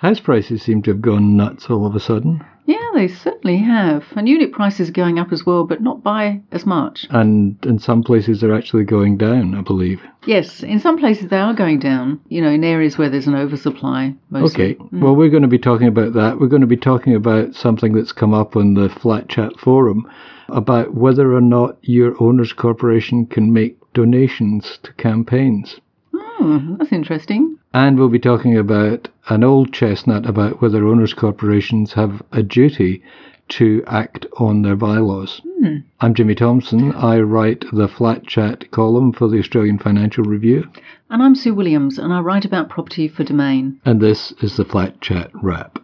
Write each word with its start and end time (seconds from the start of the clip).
House 0.00 0.20
prices 0.20 0.62
seem 0.62 0.82
to 0.82 0.92
have 0.92 1.02
gone 1.02 1.36
nuts 1.36 1.68
all 1.68 1.84
of 1.84 1.96
a 1.96 2.00
sudden. 2.00 2.44
Yeah, 2.66 2.90
they 2.94 3.08
certainly 3.08 3.56
have. 3.56 4.04
And 4.14 4.28
unit 4.28 4.52
prices 4.52 4.90
are 4.90 4.92
going 4.92 5.18
up 5.18 5.32
as 5.32 5.46
well, 5.46 5.64
but 5.64 5.80
not 5.80 6.02
by 6.02 6.40
as 6.52 6.66
much. 6.66 7.06
And 7.10 7.56
in 7.64 7.78
some 7.78 8.02
places, 8.02 8.40
they're 8.40 8.54
actually 8.54 8.84
going 8.84 9.16
down, 9.16 9.54
I 9.54 9.62
believe. 9.62 10.02
Yes, 10.26 10.62
in 10.62 10.78
some 10.78 10.98
places 10.98 11.30
they 11.30 11.38
are 11.38 11.54
going 11.54 11.78
down, 11.78 12.20
you 12.28 12.42
know, 12.42 12.50
in 12.50 12.62
areas 12.62 12.98
where 12.98 13.08
there's 13.08 13.26
an 13.26 13.34
oversupply. 13.34 14.14
Mostly. 14.30 14.64
Okay, 14.64 14.74
mm. 14.74 15.00
well, 15.00 15.16
we're 15.16 15.30
going 15.30 15.42
to 15.42 15.48
be 15.48 15.58
talking 15.58 15.88
about 15.88 16.12
that. 16.12 16.38
We're 16.38 16.48
going 16.48 16.60
to 16.60 16.66
be 16.66 16.76
talking 16.76 17.14
about 17.14 17.54
something 17.54 17.94
that's 17.94 18.12
come 18.12 18.34
up 18.34 18.54
on 18.54 18.74
the 18.74 18.90
Flat 18.90 19.28
Chat 19.28 19.58
forum 19.58 20.06
about 20.48 20.94
whether 20.94 21.32
or 21.32 21.40
not 21.40 21.78
your 21.82 22.14
owner's 22.22 22.52
corporation 22.52 23.26
can 23.26 23.52
make 23.52 23.78
donations 23.94 24.78
to 24.82 24.92
campaigns. 24.92 25.80
Oh, 26.14 26.76
that's 26.78 26.92
interesting. 26.92 27.57
And 27.72 27.98
we'll 27.98 28.08
be 28.08 28.18
talking 28.18 28.56
about 28.56 29.08
an 29.28 29.44
old 29.44 29.72
chestnut 29.72 30.26
about 30.26 30.62
whether 30.62 30.86
owners' 30.86 31.14
corporations 31.14 31.92
have 31.92 32.22
a 32.32 32.42
duty 32.42 33.02
to 33.50 33.82
act 33.86 34.26
on 34.38 34.62
their 34.62 34.76
bylaws. 34.76 35.40
Hmm. 35.60 35.76
I'm 36.00 36.14
Jimmy 36.14 36.34
Thompson. 36.34 36.92
I 36.92 37.18
write 37.20 37.64
the 37.72 37.88
Flat 37.88 38.26
Chat 38.26 38.70
column 38.70 39.12
for 39.12 39.28
the 39.28 39.38
Australian 39.38 39.78
Financial 39.78 40.24
Review, 40.24 40.68
And 41.10 41.22
I'm 41.22 41.34
Sue 41.34 41.54
Williams, 41.54 41.98
and 41.98 42.12
I 42.12 42.20
write 42.20 42.44
about 42.44 42.68
property 42.68 43.08
for 43.08 43.24
Domain. 43.24 43.80
and 43.84 44.00
this 44.00 44.32
is 44.42 44.56
the 44.56 44.64
Flat 44.64 45.00
Chat 45.00 45.30
wrap. 45.42 45.78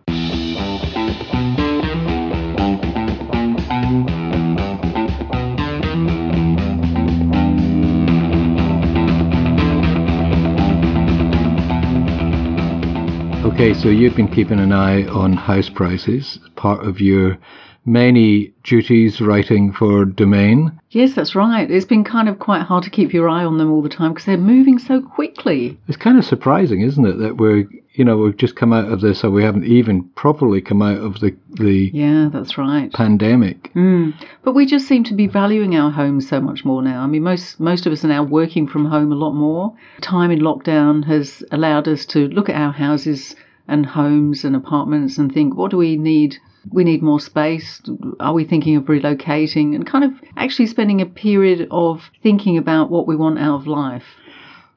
Okay, 13.55 13.73
so 13.73 13.89
you've 13.89 14.17
been 14.17 14.27
keeping 14.27 14.59
an 14.59 14.73
eye 14.73 15.05
on 15.07 15.33
house 15.35 15.69
prices, 15.69 16.41
part 16.57 16.85
of 16.85 17.01
your 17.01 17.39
many 17.87 18.53
duties 18.65 19.21
writing 19.21 19.73
for 19.73 20.05
Domain. 20.05 20.73
Yes, 20.91 21.15
that's 21.15 21.37
right. 21.37 21.71
It's 21.71 21.87
been 21.87 22.03
kind 22.03 22.29
of 22.29 22.41
quite 22.41 22.63
hard 22.63 22.83
to 22.83 22.91
keep 22.91 23.13
your 23.13 23.29
eye 23.29 23.45
on 23.45 23.59
them 23.59 23.71
all 23.71 23.81
the 23.81 23.89
time 23.89 24.13
because 24.13 24.27
they're 24.27 24.37
moving 24.37 24.81
so 24.81 25.01
quickly. 25.01 25.79
It's 25.87 25.97
kind 25.97 26.19
of 26.19 26.25
surprising, 26.25 26.81
isn't 26.81 27.07
it, 27.07 27.19
that 27.19 27.37
we're, 27.37 27.69
you 27.93 28.05
know, 28.05 28.17
we've 28.17 28.37
just 28.37 28.57
come 28.57 28.73
out 28.73 28.91
of 28.91 29.01
this, 29.01 29.23
or 29.23 29.31
we 29.31 29.45
haven't 29.45 29.67
even 29.67 30.03
properly 30.11 30.61
come 30.61 30.83
out 30.83 30.99
of 30.99 31.21
the 31.21 31.37
the 31.51 31.93
Yeah, 31.95 32.31
that's 32.33 32.59
right. 32.59 32.93
pandemic. 32.93 33.73
Mm. 33.75 34.15
But 34.43 34.57
we 34.57 34.67
just 34.67 34.89
seem 34.89 35.05
to 35.05 35.15
be 35.15 35.29
valuing 35.29 35.77
our 35.77 35.93
homes 35.93 36.29
so 36.29 36.41
much 36.41 36.65
more 36.65 36.83
now. 36.83 37.03
I 37.03 37.07
mean, 37.07 37.23
most 37.23 37.61
most 37.61 37.87
of 37.87 37.93
us 37.93 38.05
are 38.05 38.09
now 38.09 38.25
working 38.25 38.67
from 38.67 38.87
home 38.87 39.13
a 39.13 39.17
lot 39.17 39.35
more. 39.35 39.73
Time 40.01 40.33
in 40.33 40.41
lockdown 40.41 41.05
has 41.05 41.45
allowed 41.53 41.87
us 41.87 42.05
to 42.07 42.27
look 42.29 42.49
at 42.49 42.57
our 42.57 42.73
houses 42.73 43.37
and 43.69 43.87
homes 43.87 44.45
and 44.45 44.55
apartments 44.55 45.19
and 45.19 45.33
think, 45.33 45.57
what 45.57 45.71
do 45.71 45.77
we 45.77 45.97
need? 45.97 46.37
We 46.71 46.85
need 46.85 47.03
more 47.03 47.21
space. 47.21 47.81
Are 48.21 48.33
we 48.33 48.45
thinking 48.45 48.77
of 48.77 48.85
relocating? 48.85 49.75
And 49.75 49.87
kind 49.87 50.05
of 50.05 50.13
actually 50.37 50.67
spending 50.67 51.01
a 51.01 51.07
period 51.07 51.69
of 51.71 52.11
thinking 52.23 52.57
about 52.57 52.91
what 52.91 53.07
we 53.07 53.17
want 53.17 53.39
out 53.39 53.61
of 53.61 53.67
life. 53.67 54.05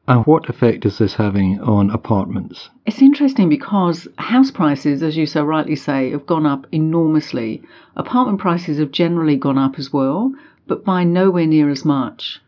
And 0.09 0.25
what 0.25 0.47
effect 0.49 0.85
is 0.85 0.99
this 0.99 1.15
having 1.15 1.59
on 1.59 1.89
apartments? 1.89 2.69
It's 2.85 3.02
interesting 3.02 3.49
because 3.49 4.08
house 4.17 4.52
prices, 4.52 5.03
as 5.03 5.17
you 5.17 5.25
so 5.25 5.43
rightly 5.43 5.75
say, 5.75 6.11
have 6.11 6.25
gone 6.25 6.45
up 6.45 6.65
enormously. 6.71 7.61
Apartment 7.97 8.39
prices 8.39 8.80
have 8.80 8.91
generally 8.91 9.35
gone 9.35 9.58
up 9.58 9.77
as 9.77 9.91
well, 9.91 10.33
but 10.65 10.85
by 10.85 11.03
nowhere 11.03 11.45
near 11.45 11.69
as 11.69 11.83
much. 11.83 12.39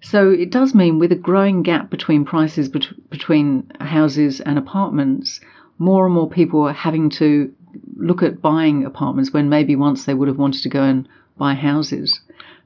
So 0.00 0.30
it 0.30 0.50
does 0.50 0.74
mean 0.74 0.98
with 0.98 1.12
a 1.12 1.16
growing 1.16 1.62
gap 1.62 1.88
between 1.88 2.24
prices 2.24 2.68
bet- 2.68 3.10
between 3.10 3.70
houses 3.80 4.40
and 4.40 4.58
apartments, 4.58 5.40
more 5.78 6.04
and 6.06 6.14
more 6.14 6.28
people 6.28 6.62
are 6.62 6.72
having 6.72 7.10
to 7.10 7.52
look 7.96 8.22
at 8.22 8.40
buying 8.40 8.84
apartments 8.84 9.32
when 9.32 9.48
maybe 9.48 9.74
once 9.76 10.04
they 10.04 10.14
would 10.14 10.28
have 10.28 10.38
wanted 10.38 10.62
to 10.62 10.68
go 10.68 10.82
and 10.82 11.08
buy 11.36 11.54
houses. 11.54 12.20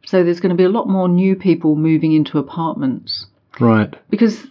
So 0.06 0.22
there's 0.22 0.40
going 0.40 0.50
to 0.50 0.56
be 0.56 0.64
a 0.64 0.68
lot 0.68 0.88
more 0.88 1.08
new 1.08 1.34
people 1.34 1.76
moving 1.76 2.12
into 2.12 2.38
apartments 2.38 3.26
Right. 3.60 3.94
because 4.10 4.46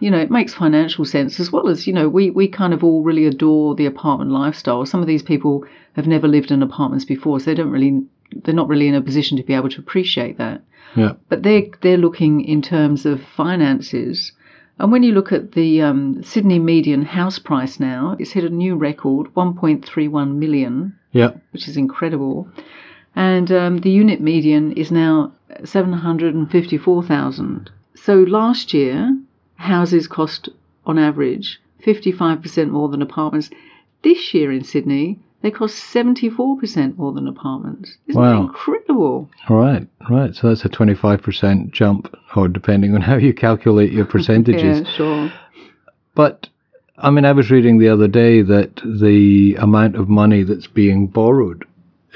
you 0.00 0.10
know 0.10 0.18
it 0.18 0.30
makes 0.30 0.52
financial 0.54 1.04
sense 1.04 1.38
as 1.38 1.52
well 1.52 1.68
as 1.68 1.86
you 1.86 1.92
know 1.92 2.08
we 2.08 2.30
we 2.30 2.48
kind 2.48 2.72
of 2.74 2.82
all 2.82 3.02
really 3.04 3.26
adore 3.26 3.76
the 3.76 3.86
apartment 3.86 4.32
lifestyle 4.32 4.84
some 4.86 5.00
of 5.00 5.06
these 5.06 5.22
people 5.22 5.64
have 5.92 6.06
never 6.08 6.26
lived 6.26 6.50
in 6.50 6.60
apartments 6.62 7.04
before 7.04 7.38
so 7.38 7.44
they 7.46 7.54
don't 7.54 7.70
really 7.70 8.02
they're 8.42 8.54
not 8.54 8.66
really 8.66 8.88
in 8.88 8.94
a 8.94 9.00
position 9.02 9.36
to 9.36 9.44
be 9.44 9.54
able 9.54 9.68
to 9.68 9.78
appreciate 9.78 10.36
that 10.38 10.62
Yeah. 10.96 11.12
but 11.28 11.42
they're 11.44 11.66
they're 11.82 11.96
looking 11.98 12.40
in 12.40 12.60
terms 12.62 13.06
of 13.06 13.22
finances 13.36 14.32
and 14.80 14.90
when 14.92 15.02
you 15.02 15.12
look 15.12 15.32
at 15.32 15.52
the 15.52 15.82
um, 15.82 16.22
Sydney 16.22 16.58
median 16.58 17.02
house 17.02 17.38
price 17.38 17.78
now, 17.80 18.16
it's 18.18 18.32
hit 18.32 18.44
a 18.44 18.50
new 18.50 18.76
record, 18.76 19.28
1.31 19.34 20.36
million, 20.36 20.94
Yeah. 21.12 21.30
which 21.52 21.68
is 21.68 21.76
incredible. 21.76 22.48
And 23.14 23.50
um, 23.52 23.78
the 23.78 23.90
unit 23.90 24.20
median 24.20 24.72
is 24.72 24.90
now 24.90 25.32
754,000. 25.64 27.70
So 27.94 28.14
last 28.18 28.72
year, 28.72 29.18
houses 29.56 30.06
cost 30.06 30.48
on 30.86 30.98
average 30.98 31.60
55% 31.84 32.70
more 32.70 32.88
than 32.88 33.02
apartments. 33.02 33.50
This 34.02 34.32
year 34.34 34.52
in 34.52 34.64
Sydney, 34.64 35.18
they 35.42 35.50
cost 35.50 35.76
74% 35.94 36.98
more 36.98 37.12
than 37.12 37.26
apartments. 37.26 37.96
Isn't 38.08 38.20
Wow. 38.20 38.32
that 38.34 38.40
incredible? 38.48 39.30
Right. 39.48 39.86
Right. 40.08 40.34
So 40.34 40.48
that's 40.48 40.64
a 40.64 40.68
25% 40.68 41.70
jump, 41.72 42.14
or 42.36 42.48
depending 42.48 42.94
on 42.94 43.00
how 43.00 43.16
you 43.16 43.32
calculate 43.32 43.92
your 43.92 44.04
percentages. 44.14 44.80
Yeah, 44.80 44.92
sure. 44.96 45.32
But 46.14 46.48
I 46.98 47.10
mean, 47.10 47.24
I 47.24 47.32
was 47.32 47.50
reading 47.50 47.78
the 47.78 47.88
other 47.88 48.08
day 48.08 48.42
that 48.42 48.76
the 48.84 49.54
amount 49.58 49.96
of 49.96 50.08
money 50.08 50.42
that's 50.42 50.66
being 50.66 51.06
borrowed 51.06 51.64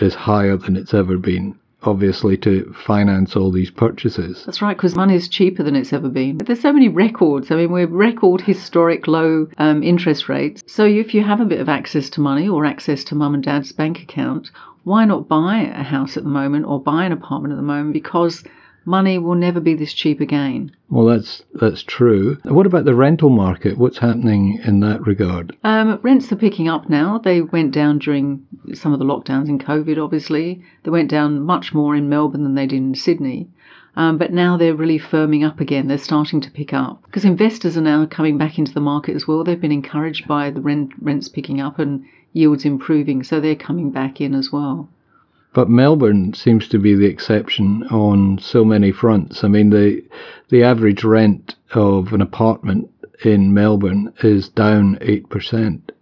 is 0.01 0.15
higher 0.15 0.57
than 0.59 0.77
it's 0.77 0.93
ever 0.93 1.17
been, 1.17 1.59
obviously, 1.87 2.37
to 2.39 2.73
finance 2.87 3.37
all 3.37 3.51
these 3.51 3.71
purchases. 3.71 4.45
That's 4.45 4.63
right, 4.63 4.77
because 4.77 4.95
money 4.95 5.15
is 5.15 5.29
cheaper 5.29 5.63
than 5.63 5.77
it's 5.77 5.93
ever 5.93 6.09
been. 6.09 6.39
There's 6.39 6.61
so 6.61 6.73
many 6.73 6.89
records. 6.89 7.51
I 7.51 7.57
mean, 7.57 7.73
we're 7.73 7.87
record 7.87 8.41
historic 8.41 9.07
low 9.07 9.49
um, 9.59 9.83
interest 9.83 10.29
rates. 10.29 10.63
So 10.67 10.85
if 10.85 11.15
you 11.15 11.23
have 11.23 11.41
a 11.41 11.45
bit 11.47 11.61
of 11.61 11.69
access 11.69 12.11
to 12.11 12.21
money 12.21 12.49
or 12.49 12.65
access 12.65 13.05
to 13.05 13.15
mum 13.15 13.35
and 13.35 13.43
dad's 13.43 13.73
bank 13.73 14.03
account, 14.03 14.51
why 14.85 15.05
not 15.05 15.29
buy 15.29 15.61
a 15.75 15.83
house 15.83 16.17
at 16.17 16.25
the 16.25 16.29
moment 16.29 16.67
or 16.67 16.81
buy 16.81 17.05
an 17.05 17.13
apartment 17.13 17.53
at 17.53 17.57
the 17.57 17.63
moment? 17.63 17.93
Because 17.93 18.45
money 18.85 19.19
will 19.19 19.35
never 19.35 19.61
be 19.61 19.75
this 19.75 19.93
cheap 19.93 20.21
again. 20.21 20.75
Well, 20.89 21.07
that's 21.07 21.43
that's 21.55 21.83
true. 21.83 22.39
What 22.45 22.67
about 22.67 22.85
the 22.85 22.95
rental 22.95 23.31
market? 23.31 23.79
What's 23.79 23.99
happening 23.99 24.61
in 24.65 24.81
that 24.81 25.07
regard? 25.07 25.57
Um, 25.65 25.99
rents 26.03 26.31
are 26.33 26.37
picking 26.37 26.69
up 26.69 26.89
now. 26.89 27.19
They 27.19 27.41
went 27.41 27.73
down 27.73 27.99
during 27.99 28.47
some 28.75 28.93
of 28.93 28.99
the 28.99 29.05
lockdowns 29.05 29.49
in 29.49 29.59
COVID, 29.59 30.03
obviously. 30.03 30.63
They 30.83 30.91
went 30.91 31.11
down 31.11 31.41
much 31.41 31.75
more 31.75 31.95
in 31.97 32.09
Melbourne 32.09 32.45
than 32.45 32.55
they 32.55 32.67
did 32.67 32.77
in 32.77 32.95
Sydney. 32.95 33.49
Um, 33.97 34.19
but 34.19 34.33
now 34.33 34.57
they're 34.57 34.75
really 34.75 34.99
firming 34.99 35.47
up 35.47 35.61
again. 35.61 35.87
They're 35.87 35.99
starting 35.99 36.41
to 36.41 36.51
pick 36.51 36.73
up 36.73 37.03
because 37.05 37.25
investors 37.25 37.77
are 37.77 37.83
now 37.83 38.07
coming 38.07 38.39
back 38.39 38.59
into 38.59 38.75
the 38.75 38.81
market 38.81 39.15
as 39.15 39.29
well. 39.29 39.45
They've 39.45 39.61
been 39.61 39.71
encouraged 39.71 40.27
by 40.27 40.51
the 40.51 40.61
rent, 40.61 40.93
rents 41.01 41.29
picking 41.29 41.61
up 41.61 41.79
and 41.79 42.05
yields 42.33 42.65
improving, 42.65 43.23
so 43.23 43.41
they're 43.41 43.55
coming 43.55 43.91
back 43.91 44.21
in 44.21 44.35
as 44.35 44.51
well. 44.51 44.89
But 45.55 45.71
Melbourne 45.71 46.35
seems 46.35 46.69
to 46.69 46.79
be 46.79 46.95
the 46.95 47.07
exception 47.07 47.85
on 47.85 48.39
so 48.39 48.65
many 48.65 48.91
fronts. 48.93 49.45
I 49.45 49.49
mean, 49.49 49.71
the 49.71 50.03
the 50.51 50.63
average 50.65 51.05
rent 51.05 51.55
of 51.73 52.13
an 52.13 52.21
apartment 52.21 52.91
in 53.25 53.55
Melbourne 53.55 54.13
is 54.23 54.49
down 54.49 54.99
eight 55.01 55.29
percent. 55.31 55.93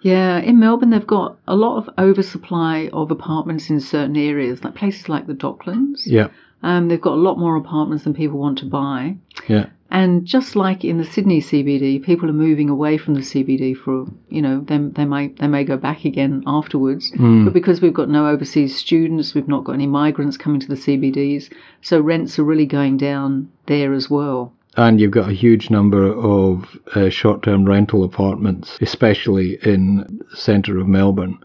Yeah, 0.00 0.38
in 0.38 0.60
Melbourne, 0.60 0.90
they've 0.90 1.06
got 1.06 1.38
a 1.48 1.56
lot 1.56 1.78
of 1.78 1.88
oversupply 1.98 2.90
of 2.92 3.10
apartments 3.10 3.70
in 3.70 3.80
certain 3.80 4.16
areas, 4.16 4.62
like 4.62 4.74
places 4.74 5.08
like 5.08 5.26
the 5.26 5.34
Docklands. 5.34 6.02
Yeah, 6.04 6.28
Um, 6.62 6.88
they've 6.88 7.00
got 7.00 7.14
a 7.14 7.26
lot 7.28 7.38
more 7.38 7.56
apartments 7.56 8.04
than 8.04 8.12
people 8.14 8.38
want 8.38 8.58
to 8.58 8.66
buy. 8.66 9.16
yeah. 9.48 9.66
And 9.94 10.24
just 10.24 10.56
like 10.56 10.84
in 10.84 10.98
the 10.98 11.04
Sydney 11.04 11.40
CBD, 11.40 12.02
people 12.02 12.28
are 12.28 12.32
moving 12.32 12.68
away 12.68 12.98
from 12.98 13.14
the 13.14 13.20
CBD 13.20 13.76
for 13.76 14.06
you 14.28 14.42
know 14.42 14.58
they 14.66 14.76
they 14.76 15.04
may 15.04 15.28
they 15.28 15.46
may 15.46 15.62
go 15.62 15.76
back 15.76 16.04
again 16.04 16.42
afterwards. 16.48 17.12
But 17.44 17.54
because 17.54 17.80
we've 17.80 17.94
got 17.94 18.08
no 18.08 18.26
overseas 18.26 18.76
students, 18.76 19.34
we've 19.34 19.46
not 19.46 19.62
got 19.62 19.74
any 19.74 19.86
migrants 19.86 20.36
coming 20.36 20.58
to 20.58 20.66
the 20.66 20.74
CBDs, 20.74 21.48
so 21.80 22.00
rents 22.00 22.40
are 22.40 22.44
really 22.44 22.66
going 22.66 22.96
down 22.96 23.48
there 23.66 23.92
as 23.92 24.10
well. 24.10 24.52
And 24.76 25.00
you've 25.00 25.12
got 25.12 25.30
a 25.30 25.32
huge 25.32 25.70
number 25.70 26.12
of 26.12 26.76
uh, 26.96 27.08
short-term 27.08 27.64
rental 27.64 28.02
apartments, 28.02 28.76
especially 28.80 29.58
in 29.62 29.98
the 30.28 30.36
centre 30.36 30.80
of 30.80 30.88
Melbourne. 30.88 31.38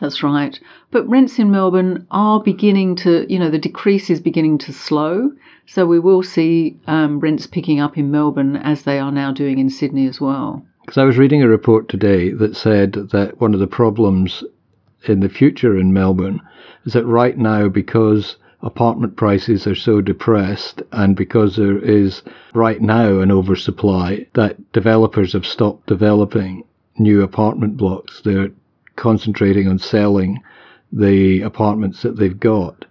That's 0.00 0.22
right. 0.22 0.58
But 0.90 1.08
rents 1.08 1.38
in 1.38 1.50
Melbourne 1.50 2.06
are 2.10 2.40
beginning 2.40 2.96
to, 2.96 3.26
you 3.32 3.38
know, 3.38 3.50
the 3.50 3.58
decrease 3.58 4.10
is 4.10 4.20
beginning 4.20 4.58
to 4.58 4.72
slow. 4.72 5.32
So 5.66 5.86
we 5.86 5.98
will 5.98 6.22
see 6.22 6.78
um, 6.86 7.20
rents 7.20 7.46
picking 7.46 7.80
up 7.80 7.98
in 7.98 8.10
Melbourne 8.10 8.56
as 8.56 8.82
they 8.82 8.98
are 8.98 9.12
now 9.12 9.32
doing 9.32 9.58
in 9.58 9.70
Sydney 9.70 10.06
as 10.06 10.20
well. 10.20 10.64
Because 10.82 10.98
I 10.98 11.04
was 11.04 11.18
reading 11.18 11.42
a 11.42 11.48
report 11.48 11.88
today 11.88 12.30
that 12.30 12.56
said 12.56 12.92
that 12.92 13.40
one 13.40 13.54
of 13.54 13.60
the 13.60 13.66
problems 13.66 14.44
in 15.06 15.20
the 15.20 15.28
future 15.28 15.76
in 15.76 15.92
Melbourne 15.92 16.40
is 16.86 16.92
that 16.94 17.04
right 17.04 17.36
now, 17.36 17.68
because 17.68 18.36
apartment 18.62 19.16
prices 19.16 19.66
are 19.66 19.74
so 19.74 20.00
depressed 20.00 20.82
and 20.92 21.14
because 21.14 21.56
there 21.56 21.78
is 21.78 22.22
right 22.54 22.80
now 22.80 23.20
an 23.20 23.30
oversupply, 23.30 24.26
that 24.34 24.72
developers 24.72 25.32
have 25.32 25.46
stopped 25.46 25.86
developing 25.86 26.64
new 26.98 27.22
apartment 27.22 27.76
blocks. 27.76 28.22
They're 28.24 28.50
concentrating 28.98 29.66
on 29.68 29.78
selling 29.78 30.42
the 30.92 31.40
apartments 31.42 32.02
that 32.02 32.16
they've 32.16 32.38
got, 32.38 32.84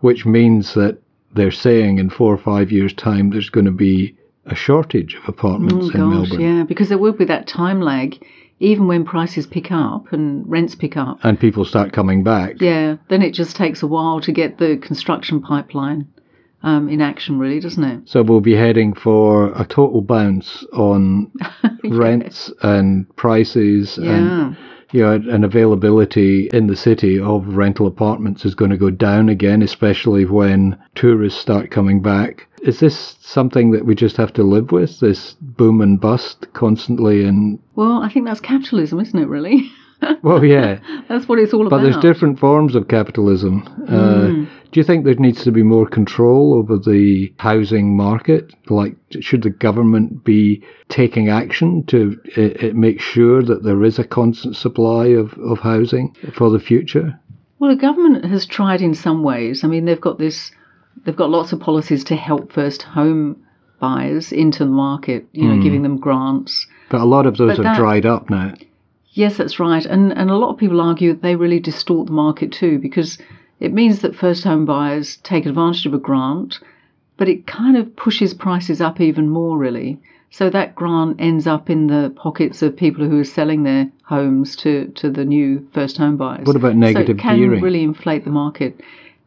which 0.00 0.24
means 0.24 0.74
that 0.74 0.98
they're 1.34 1.50
saying 1.50 1.98
in 1.98 2.10
four 2.10 2.32
or 2.32 2.38
five 2.38 2.70
years' 2.70 2.92
time 2.94 3.30
there's 3.30 3.50
going 3.50 3.64
to 3.66 3.72
be 3.72 4.16
a 4.46 4.54
shortage 4.54 5.14
of 5.14 5.28
apartments 5.28 5.74
Oh, 5.74 5.78
in 5.90 5.92
gosh, 5.92 6.30
Melbourne. 6.30 6.40
yeah, 6.40 6.62
because 6.64 6.88
there 6.88 6.98
will 6.98 7.12
be 7.12 7.24
that 7.24 7.46
time 7.48 7.80
lag, 7.80 8.22
even 8.60 8.86
when 8.86 9.04
prices 9.04 9.46
pick 9.46 9.72
up 9.72 10.12
and 10.12 10.48
rents 10.48 10.74
pick 10.74 10.96
up. 10.96 11.18
And 11.22 11.40
people 11.40 11.64
start 11.64 11.92
coming 11.92 12.22
back. 12.22 12.60
Yeah, 12.60 12.96
then 13.08 13.22
it 13.22 13.32
just 13.32 13.56
takes 13.56 13.82
a 13.82 13.86
while 13.86 14.20
to 14.20 14.32
get 14.32 14.58
the 14.58 14.76
construction 14.76 15.40
pipeline 15.40 16.06
um, 16.62 16.88
in 16.88 17.00
action, 17.00 17.38
really, 17.38 17.58
doesn't 17.60 17.82
it? 17.84 18.08
So 18.08 18.22
we'll 18.22 18.40
be 18.40 18.54
heading 18.54 18.94
for 18.94 19.52
a 19.58 19.64
total 19.64 20.02
bounce 20.02 20.64
on 20.72 21.32
rents 21.84 22.52
and 22.62 23.06
prices 23.16 23.96
and 23.98 24.06
Yeah. 24.06 24.54
You 24.94 25.00
know, 25.02 25.14
and 25.14 25.44
availability 25.44 26.48
in 26.52 26.68
the 26.68 26.76
city 26.76 27.18
of 27.18 27.56
rental 27.56 27.88
apartments 27.88 28.44
is 28.44 28.54
going 28.54 28.70
to 28.70 28.76
go 28.76 28.90
down 28.90 29.28
again, 29.28 29.60
especially 29.60 30.24
when 30.24 30.78
tourists 30.94 31.40
start 31.40 31.72
coming 31.72 32.00
back. 32.00 32.46
Is 32.62 32.78
this 32.78 33.16
something 33.20 33.72
that 33.72 33.84
we 33.84 33.96
just 33.96 34.16
have 34.16 34.32
to 34.34 34.44
live 34.44 34.70
with? 34.70 35.00
This 35.00 35.34
boom 35.40 35.80
and 35.80 36.00
bust 36.00 36.46
constantly, 36.52 37.24
and 37.24 37.58
Well, 37.74 38.04
I 38.04 38.08
think 38.08 38.24
that's 38.24 38.38
capitalism, 38.38 39.00
isn't 39.00 39.18
it, 39.18 39.26
really? 39.26 39.68
well, 40.22 40.44
yeah. 40.44 40.78
that's 41.08 41.28
what 41.28 41.38
it's 41.38 41.52
all 41.52 41.60
But 41.60 41.66
about. 41.66 41.76
But 41.78 41.82
there's 41.84 41.96
different 41.98 42.38
forms 42.38 42.74
of 42.74 42.88
capitalism. 42.88 43.62
Uh, 43.88 44.14
Mm. 44.24 44.48
do 44.72 44.80
you 44.80 44.84
think 44.84 45.04
there 45.04 45.14
needs 45.14 45.44
to 45.44 45.52
be 45.52 45.62
more 45.62 45.86
control 45.86 46.54
over 46.54 46.78
the 46.78 47.32
housing 47.38 47.96
market? 47.96 48.52
Like, 48.68 48.96
should 49.20 49.42
the 49.42 49.50
government 49.50 50.24
be 50.24 50.62
taking 50.88 51.28
action 51.28 51.84
to 51.86 52.18
uh, 52.36 52.66
uh, 52.68 52.72
make 52.74 53.00
sure 53.00 53.42
that 53.42 53.62
there 53.62 53.84
is 53.84 53.98
a 53.98 54.04
constant 54.04 54.56
supply 54.56 55.06
of, 55.08 55.32
of 55.34 55.58
housing 55.60 56.14
for 56.34 56.50
the 56.50 56.58
future? 56.60 57.18
Well, 57.58 57.70
the 57.70 57.80
government 57.80 58.24
has 58.24 58.46
tried 58.46 58.80
in 58.82 58.94
some 58.94 59.22
ways. 59.22 59.64
I 59.64 59.68
mean, 59.68 59.84
they've 59.84 60.00
got 60.00 60.18
this, 60.18 60.50
they've 61.04 61.16
got 61.16 61.30
lots 61.30 61.52
of 61.52 61.60
policies 61.60 62.04
to 62.04 62.16
help 62.16 62.52
first 62.52 62.82
home 62.82 63.36
buyers 63.80 64.32
into 64.32 64.60
the 64.64 64.70
market, 64.70 65.26
you 65.32 65.46
know, 65.48 65.62
giving 65.62 65.82
them 65.82 65.98
grants. 65.98 66.66
But 66.90 67.00
a 67.00 67.04
lot 67.04 67.26
of 67.26 67.36
those 67.36 67.56
But 67.56 67.56
have 67.64 67.64
that- 67.64 67.76
dried 67.78 68.06
up 68.06 68.28
now. 68.30 68.54
Yes, 69.14 69.36
that's 69.36 69.60
right. 69.60 69.84
And, 69.86 70.12
and 70.12 70.28
a 70.28 70.36
lot 70.36 70.50
of 70.50 70.58
people 70.58 70.80
argue 70.80 71.12
that 71.12 71.22
they 71.22 71.36
really 71.36 71.60
distort 71.60 72.06
the 72.06 72.12
market 72.12 72.52
too, 72.52 72.78
because 72.78 73.16
it 73.60 73.72
means 73.72 74.00
that 74.00 74.16
first 74.16 74.44
home 74.44 74.66
buyers 74.66 75.16
take 75.18 75.46
advantage 75.46 75.86
of 75.86 75.94
a 75.94 75.98
grant, 75.98 76.58
but 77.16 77.28
it 77.28 77.46
kind 77.46 77.76
of 77.76 77.94
pushes 77.94 78.34
prices 78.34 78.80
up 78.80 79.00
even 79.00 79.28
more, 79.28 79.56
really. 79.56 80.00
So 80.30 80.50
that 80.50 80.74
grant 80.74 81.20
ends 81.20 81.46
up 81.46 81.70
in 81.70 81.86
the 81.86 82.12
pockets 82.16 82.60
of 82.60 82.76
people 82.76 83.08
who 83.08 83.20
are 83.20 83.24
selling 83.24 83.62
their 83.62 83.88
homes 84.02 84.56
to, 84.56 84.88
to 84.96 85.08
the 85.08 85.24
new 85.24 85.64
first 85.72 85.96
home 85.96 86.16
buyers. 86.16 86.44
What 86.44 86.56
about 86.56 86.74
negative 86.74 87.06
so 87.06 87.12
it 87.12 87.18
can 87.20 87.38
gearing? 87.38 87.62
really 87.62 87.84
inflate 87.84 88.24
the 88.24 88.30
market. 88.30 88.80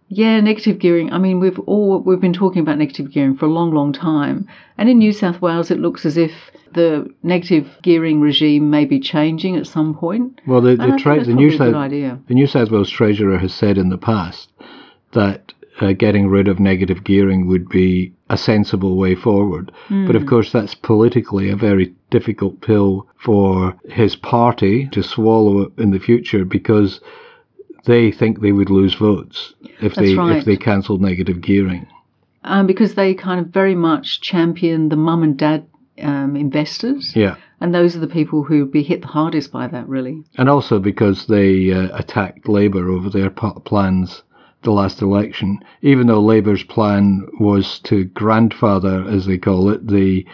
Yeah, 0.10 0.40
negative 0.40 0.80
gearing. 0.80 1.12
I 1.12 1.18
mean, 1.18 1.40
we've 1.40 1.60
all 1.60 2.00
we've 2.00 2.22
been 2.22 2.34
talking 2.34 2.62
about 2.62 2.78
negative 2.78 3.12
gearing 3.12 3.36
for 3.36 3.46
a 3.46 3.52
long, 3.52 3.74
long 3.74 3.92
time, 3.92 4.48
and 4.78 4.90
in 4.90 5.00
New 5.00 5.12
South 5.12 5.42
Wales, 5.42 5.70
it 5.70 5.80
looks 5.80 6.06
as 6.06 6.18
if 6.18 6.32
the 6.74 7.10
negative 7.24 7.68
gearing 7.82 8.22
regime 8.22 8.70
may 8.70 8.86
be 8.86 9.00
changing 9.00 9.58
at 9.58 9.68
some 9.68 9.94
point. 9.94 10.40
Well, 10.48 10.62
the, 10.62 10.76
the, 10.76 10.88
that's 10.88 11.28
the, 11.28 11.34
New 11.34 11.52
South, 11.52 11.76
idea. 11.76 12.20
the 12.28 12.34
New 12.34 12.48
South 12.48 12.72
Wales 12.72 12.90
Treasurer 12.90 13.38
has 13.38 13.54
said 13.54 13.78
in 13.78 13.90
the 13.90 13.98
past 13.98 14.50
that 15.12 15.54
uh, 15.82 15.94
getting 15.94 16.28
rid 16.28 16.48
of 16.48 16.60
negative 16.60 17.04
gearing 17.04 17.48
would 17.48 17.68
be 17.70 18.14
a 18.30 18.38
sensible 18.38 18.96
way 18.98 19.16
forward. 19.16 19.72
But 19.90 20.16
of 20.16 20.26
course, 20.26 20.52
that's 20.52 20.76
politically 20.76 21.50
a 21.50 21.56
very 21.56 21.94
difficult 22.10 22.62
pill 22.62 23.08
for 23.18 23.76
his 23.90 24.16
party 24.16 24.88
to 24.92 25.04
swallow 25.04 25.72
in 25.78 25.92
the 25.92 26.00
future 26.00 26.46
because 26.46 27.00
they 27.88 28.12
think 28.12 28.40
they 28.42 28.52
would 28.52 28.70
lose 28.70 28.94
votes 28.94 29.54
if 29.82 29.96
That's 29.96 29.98
they 30.10 30.16
right. 30.16 30.38
if 30.38 30.46
they 30.46 30.58
cancelled 30.58 31.02
negative 31.02 31.42
gearing. 31.42 31.88
um, 32.44 32.68
because 32.68 32.94
they 32.96 33.14
kind 33.16 33.40
of 33.42 33.48
very 33.48 33.76
much 33.76 34.22
champion 34.22 34.90
the 34.90 34.96
mum 34.96 35.24
and 35.24 35.36
dad 35.38 35.66
um, 36.00 36.36
investors, 36.36 37.14
Yeah. 37.16 37.36
and 37.60 37.74
those 37.74 37.96
are 37.96 38.00
the 38.00 38.08
people 38.20 38.44
who 38.44 38.60
would 38.60 38.72
be 38.72 38.84
hit 38.84 39.02
the 39.02 39.08
hardest 39.08 39.52
by 39.52 39.66
that, 39.68 39.90
really. 39.90 40.24
And 40.38 40.48
also 40.48 40.78
because 40.80 41.26
they 41.26 41.72
uh, 41.74 41.90
attacked 41.98 42.48
Labor 42.48 42.88
over 42.90 43.10
their 43.10 43.32
p- 43.32 43.50
plans 43.66 44.22
the 44.62 44.72
last 44.72 45.02
election, 45.02 45.60
even 45.82 46.06
though 46.08 46.22
Labor's 46.22 46.64
plan 46.64 47.26
was 47.40 47.80
to 47.80 48.04
grandfather, 48.06 49.06
as 49.10 49.26
they 49.26 49.38
call 49.40 49.70
it, 49.70 49.88
the 49.88 50.26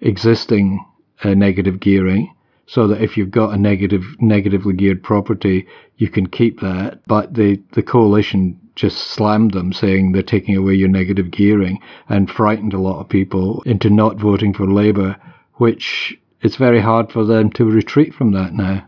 existing 0.00 0.84
uh, 1.24 1.34
negative 1.34 1.80
gearing, 1.80 2.32
so 2.70 2.86
that 2.86 3.02
if 3.02 3.16
you've 3.16 3.32
got 3.32 3.52
a 3.52 3.56
negative, 3.56 4.04
negatively 4.20 4.72
geared 4.72 5.02
property, 5.02 5.66
you 5.96 6.08
can 6.08 6.28
keep 6.28 6.60
that. 6.60 7.00
But 7.08 7.34
the 7.34 7.60
the 7.72 7.82
coalition 7.82 8.60
just 8.76 8.98
slammed 9.08 9.54
them, 9.54 9.72
saying 9.72 10.12
they're 10.12 10.22
taking 10.22 10.56
away 10.56 10.74
your 10.74 10.88
negative 10.88 11.32
gearing, 11.32 11.80
and 12.08 12.30
frightened 12.30 12.72
a 12.72 12.78
lot 12.78 13.00
of 13.00 13.08
people 13.08 13.62
into 13.66 13.90
not 13.90 14.18
voting 14.18 14.54
for 14.54 14.70
Labor, 14.70 15.16
which 15.54 16.16
it's 16.42 16.54
very 16.54 16.80
hard 16.80 17.10
for 17.10 17.24
them 17.24 17.50
to 17.50 17.64
retreat 17.64 18.14
from 18.14 18.30
that 18.32 18.54
now. 18.54 18.86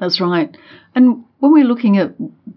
That's 0.00 0.20
right. 0.20 0.56
And 0.96 1.24
when 1.38 1.52
we're 1.52 1.64
looking 1.64 1.98
at 1.98 2.14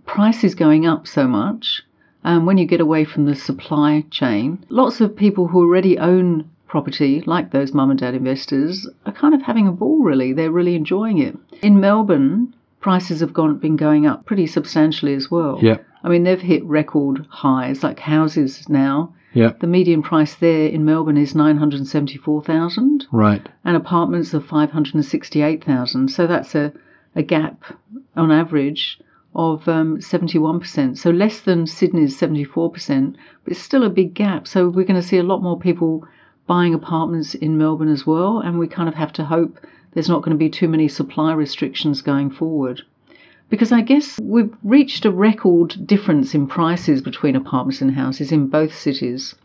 prices 0.07 0.55
going 0.55 0.87
up 0.87 1.05
so 1.05 1.27
much, 1.27 1.83
um, 2.23 2.47
when 2.47 2.57
you 2.57 2.65
get 2.65 2.81
away 2.81 3.05
from 3.05 3.25
the 3.25 3.35
supply 3.35 4.03
chain, 4.09 4.65
lots 4.69 4.99
of 4.99 5.15
people 5.15 5.47
who 5.47 5.59
already 5.59 5.99
own 5.99 6.49
property, 6.67 7.21
like 7.25 7.51
those 7.51 7.73
mum 7.73 7.89
and 7.91 7.99
dad 7.99 8.13
investors, 8.15 8.87
are 9.05 9.13
kind 9.13 9.33
of 9.33 9.41
having 9.41 9.67
a 9.67 9.71
ball. 9.71 10.03
Really, 10.03 10.33
they're 10.33 10.51
really 10.51 10.75
enjoying 10.75 11.17
it. 11.19 11.37
In 11.61 11.79
Melbourne, 11.79 12.53
prices 12.81 13.19
have 13.19 13.33
gone 13.33 13.57
been 13.57 13.75
going 13.75 14.05
up 14.05 14.25
pretty 14.25 14.47
substantially 14.47 15.13
as 15.13 15.29
well. 15.31 15.59
Yeah. 15.61 15.77
I 16.03 16.09
mean, 16.09 16.23
they've 16.23 16.39
hit 16.41 16.63
record 16.65 17.25
highs, 17.29 17.83
like 17.83 17.99
houses 17.99 18.67
now. 18.69 19.13
Yeah. 19.33 19.51
The 19.59 19.67
median 19.67 20.01
price 20.01 20.35
there 20.35 20.67
in 20.69 20.85
Melbourne 20.85 21.17
is 21.17 21.35
nine 21.35 21.57
hundred 21.57 21.85
seventy-four 21.87 22.43
thousand 22.43 23.05
Right. 23.11 23.45
and 23.65 23.75
apartments 23.75 24.33
are 24.33 24.39
568,000. 24.39 26.09
So 26.09 26.27
that's 26.27 26.55
a, 26.55 26.71
a 27.15 27.23
gap 27.23 27.63
on 28.15 28.31
average 28.31 28.99
of 29.33 29.67
um, 29.67 29.97
71%. 29.97 30.97
So 30.97 31.09
less 31.09 31.41
than 31.41 31.67
Sydney's 31.67 32.17
74%, 32.17 33.15
but 33.43 33.51
it's 33.51 33.59
still 33.59 33.83
a 33.83 33.89
big 33.89 34.13
gap. 34.13 34.47
So 34.47 34.69
we're 34.69 34.85
going 34.85 35.01
to 35.01 35.05
see 35.05 35.17
a 35.17 35.23
lot 35.23 35.41
more 35.43 35.59
people 35.59 36.07
buying 36.47 36.73
apartments 36.73 37.33
in 37.35 37.57
Melbourne 37.57 37.89
as 37.89 38.05
well. 38.05 38.39
And 38.39 38.59
we 38.59 38.67
kind 38.67 38.87
of 38.89 38.95
have 38.95 39.13
to 39.13 39.25
hope 39.25 39.59
there's 39.93 40.09
not 40.09 40.21
going 40.21 40.31
to 40.31 40.37
be 40.37 40.49
too 40.49 40.67
many 40.67 40.87
supply 40.87 41.33
restrictions 41.33 42.01
going 42.01 42.29
forward. 42.29 42.81
Because 43.49 43.71
I 43.71 43.81
guess 43.81 44.19
we've 44.21 44.53
reached 44.63 45.05
a 45.05 45.11
record 45.11 45.75
difference 45.85 46.33
in 46.33 46.47
prices 46.47 47.01
between 47.01 47.35
apartments 47.35 47.81
and 47.81 47.91
houses 47.91 48.31
in 48.31 48.47
both 48.47 48.73
cities, 48.75 49.35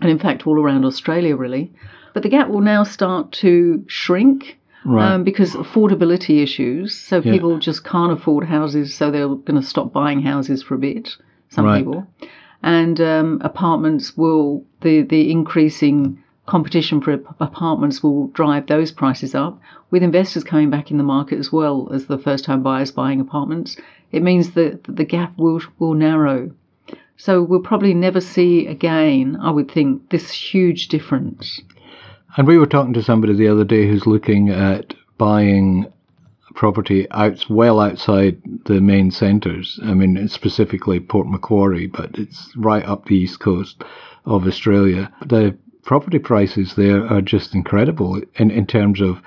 and 0.00 0.08
in 0.08 0.18
fact, 0.18 0.46
all 0.46 0.58
around 0.60 0.84
Australia, 0.84 1.34
really. 1.36 1.72
But 2.14 2.22
the 2.22 2.28
gap 2.28 2.48
will 2.48 2.60
now 2.60 2.84
start 2.84 3.32
to 3.32 3.84
shrink 3.88 4.58
Right. 4.84 5.12
um, 5.14 5.24
because 5.24 5.54
affordability 5.54 6.40
issues. 6.42 6.94
So 6.96 7.20
Yeah. 7.20 7.32
people 7.32 7.58
just 7.58 7.84
can't 7.84 8.12
afford 8.12 8.44
houses, 8.44 8.94
so 8.94 9.10
they're 9.10 9.26
going 9.26 9.60
to 9.60 9.62
stop 9.62 9.92
buying 9.92 10.22
houses 10.22 10.62
for 10.62 10.76
a 10.76 10.78
bit. 10.78 11.16
Some 11.50 11.64
Right. 11.64 11.78
people, 11.84 12.06
and 12.62 13.00
um, 13.00 13.40
apartments 13.42 14.16
will 14.16 14.64
the 14.80 15.02
the 15.02 15.30
increasing 15.30 16.22
competition 16.46 17.00
for 17.00 17.12
apartments 17.40 18.02
will 18.02 18.28
drive 18.28 18.66
those 18.66 18.90
prices 18.90 19.34
up. 19.34 19.60
With 19.90 20.02
investors 20.02 20.44
coming 20.44 20.70
back 20.70 20.90
in 20.90 20.96
the 20.96 21.04
market 21.04 21.38
as 21.38 21.52
well 21.52 21.88
as 21.92 22.06
the 22.06 22.18
first 22.18 22.44
time 22.44 22.62
buyers 22.62 22.90
buying 22.90 23.20
apartments, 23.20 23.76
it 24.12 24.22
means 24.22 24.52
that 24.52 24.84
the 24.84 25.04
gap 25.04 25.36
will 25.36 25.60
will 25.78 25.94
narrow. 25.94 26.50
So 27.16 27.42
we'll 27.42 27.60
probably 27.60 27.94
never 27.94 28.20
see 28.20 28.66
again, 28.66 29.36
I 29.40 29.50
would 29.50 29.70
think, 29.70 30.10
this 30.10 30.30
huge 30.30 30.88
difference. 30.88 31.60
And 32.36 32.46
we 32.46 32.58
were 32.58 32.66
talking 32.66 32.94
to 32.94 33.02
somebody 33.02 33.34
the 33.34 33.48
other 33.48 33.64
day 33.64 33.88
who's 33.88 34.06
looking 34.06 34.50
at 34.50 34.94
buying 35.18 35.92
property 36.58 37.08
out 37.12 37.48
well 37.48 37.78
outside 37.78 38.36
the 38.64 38.80
main 38.80 39.12
centres. 39.12 39.78
I 39.84 39.94
mean, 39.94 40.26
specifically 40.26 40.98
Port 40.98 41.28
Macquarie, 41.28 41.86
but 41.86 42.18
it's 42.18 42.50
right 42.56 42.84
up 42.84 43.04
the 43.04 43.14
east 43.14 43.38
coast 43.38 43.84
of 44.26 44.44
Australia. 44.44 45.12
The 45.24 45.56
property 45.84 46.18
prices 46.18 46.74
there 46.74 47.06
are 47.06 47.22
just 47.22 47.54
incredible 47.54 48.20
in, 48.34 48.50
in 48.50 48.66
terms 48.66 49.00
of, 49.00 49.22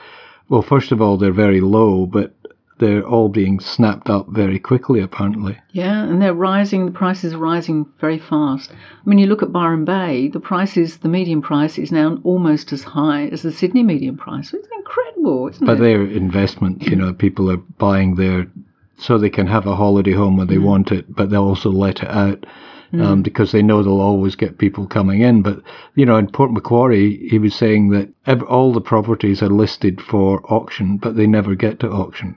well, 0.50 0.61
first 0.61 0.91
of 0.91 1.01
all, 1.01 1.15
they're 1.15 1.31
very 1.31 1.61
low, 1.61 2.05
but 2.05 2.35
they're 2.81 3.07
all 3.07 3.29
being 3.29 3.61
snapped 3.61 4.09
up 4.09 4.27
very 4.27 4.59
quickly, 4.59 5.00
apparently. 5.00 5.57
Yeah, 5.71 6.03
and 6.03 6.21
they're 6.21 6.33
rising. 6.33 6.85
The 6.85 6.91
prices 6.91 7.33
are 7.33 7.38
rising 7.38 7.85
very 8.01 8.17
fast. 8.19 8.71
I 8.73 9.09
mean, 9.09 9.19
you 9.19 9.27
look 9.27 9.41
at 9.41 9.53
Byron 9.53 9.85
Bay. 9.85 10.27
The 10.27 10.41
price 10.41 10.75
is 10.75 10.97
the 10.97 11.07
median 11.07 11.41
price 11.41 11.77
is 11.77 11.91
now 11.93 12.17
almost 12.25 12.73
as 12.73 12.83
high 12.83 13.27
as 13.27 13.43
the 13.43 13.51
Sydney 13.53 13.83
median 13.83 14.17
price. 14.17 14.53
It's 14.53 14.67
incredible, 14.75 15.47
isn't 15.47 15.65
But 15.65 15.77
it? 15.77 15.81
they're 15.81 16.05
investments, 16.05 16.88
you 16.88 16.97
know, 16.97 17.13
people 17.13 17.50
are 17.50 17.57
buying 17.57 18.15
there 18.15 18.47
so 18.97 19.17
they 19.17 19.29
can 19.29 19.47
have 19.47 19.65
a 19.65 19.75
holiday 19.75 20.11
home 20.13 20.35
when 20.38 20.47
they 20.47 20.57
want 20.57 20.91
it, 20.91 21.05
but 21.15 21.29
they'll 21.29 21.43
also 21.47 21.71
let 21.71 22.03
it 22.03 22.09
out 22.09 22.45
um, 22.93 23.21
because 23.23 23.51
they 23.51 23.61
know 23.61 23.81
they'll 23.81 24.01
always 24.01 24.35
get 24.35 24.57
people 24.57 24.85
coming 24.85 25.21
in. 25.21 25.41
But 25.41 25.61
you 25.95 26.05
know, 26.05 26.17
in 26.17 26.27
Port 26.29 26.51
Macquarie, 26.51 27.27
he 27.29 27.39
was 27.39 27.55
saying 27.55 27.89
that 27.91 28.09
ev- 28.27 28.43
all 28.43 28.73
the 28.73 28.81
properties 28.81 29.41
are 29.41 29.50
listed 29.50 30.01
for 30.01 30.41
auction, 30.53 30.97
but 30.97 31.15
they 31.15 31.25
never 31.25 31.55
get 31.55 31.79
to 31.79 31.89
auction. 31.89 32.35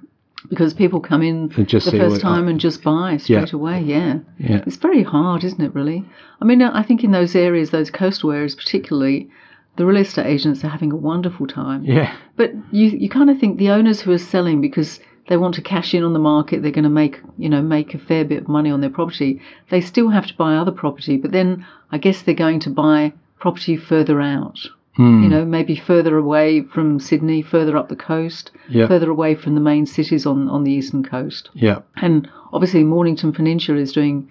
Because 0.48 0.74
people 0.74 1.00
come 1.00 1.22
in 1.22 1.48
the 1.48 1.64
first 1.80 2.20
time 2.20 2.46
I- 2.46 2.50
and 2.50 2.60
just 2.60 2.82
buy 2.84 3.16
straight 3.16 3.52
Yeah. 3.52 3.56
away. 3.58 3.82
Yeah. 3.82 4.18
Yeah, 4.38 4.62
It's 4.66 4.76
very 4.76 5.02
hard, 5.02 5.42
isn't 5.42 5.60
it, 5.60 5.74
really? 5.74 6.04
I 6.40 6.44
mean, 6.44 6.60
I 6.62 6.82
think 6.82 7.02
in 7.02 7.12
those 7.12 7.34
areas, 7.34 7.70
those 7.70 7.90
coastal 7.90 8.30
areas 8.30 8.54
particularly, 8.54 9.28
the 9.76 9.86
real 9.86 9.96
estate 9.96 10.26
agents 10.26 10.62
are 10.64 10.68
having 10.68 10.92
a 10.92 10.96
wonderful 10.96 11.46
time. 11.46 11.82
yeah, 11.84 12.12
But 12.36 12.52
you, 12.70 12.88
you 12.90 13.08
kind 13.08 13.30
of 13.30 13.38
think 13.38 13.58
the 13.58 13.70
owners 13.70 14.02
who 14.02 14.12
are 14.12 14.18
selling 14.18 14.60
because 14.60 15.00
they 15.28 15.36
want 15.38 15.54
to 15.54 15.62
cash 15.62 15.94
in 15.94 16.04
on 16.04 16.12
the 16.12 16.18
market, 16.18 16.60
they're 16.62 16.70
going 16.70 16.84
to 16.84 16.90
make, 16.90 17.20
you 17.38 17.48
know, 17.48 17.62
make 17.62 17.94
a 17.94 17.98
fair 17.98 18.24
bit 18.26 18.42
of 18.42 18.48
money 18.48 18.70
on 18.70 18.82
their 18.82 18.90
property. 18.90 19.40
They 19.70 19.80
still 19.80 20.10
have 20.10 20.26
to 20.26 20.36
buy 20.36 20.54
other 20.56 20.70
property, 20.70 21.16
but 21.16 21.32
then 21.32 21.64
I 21.90 21.96
guess 21.98 22.20
they're 22.22 22.34
going 22.34 22.60
to 22.60 22.70
buy 22.70 23.14
property 23.40 23.76
further 23.76 24.20
out. 24.20 24.58
Hmm. 24.96 25.22
You 25.24 25.28
know, 25.28 25.44
maybe 25.44 25.74
further 25.74 26.16
away 26.16 26.62
from 26.62 27.00
Sydney, 27.00 27.42
further 27.42 27.76
up 27.76 27.88
the 27.88 27.96
coast, 27.96 28.52
yeah, 28.68 28.86
further 28.86 29.10
away 29.10 29.34
from 29.34 29.54
the 29.56 29.60
main 29.60 29.86
cities 29.86 30.24
on, 30.24 30.48
on 30.48 30.62
the 30.64 30.70
eastern 30.72 31.02
coast. 31.02 31.50
yeah, 31.54 31.80
And 31.96 32.28
obviously, 32.52 32.84
Mornington 32.84 33.32
Peninsula 33.32 33.78
is 33.80 33.92
doing 33.92 34.30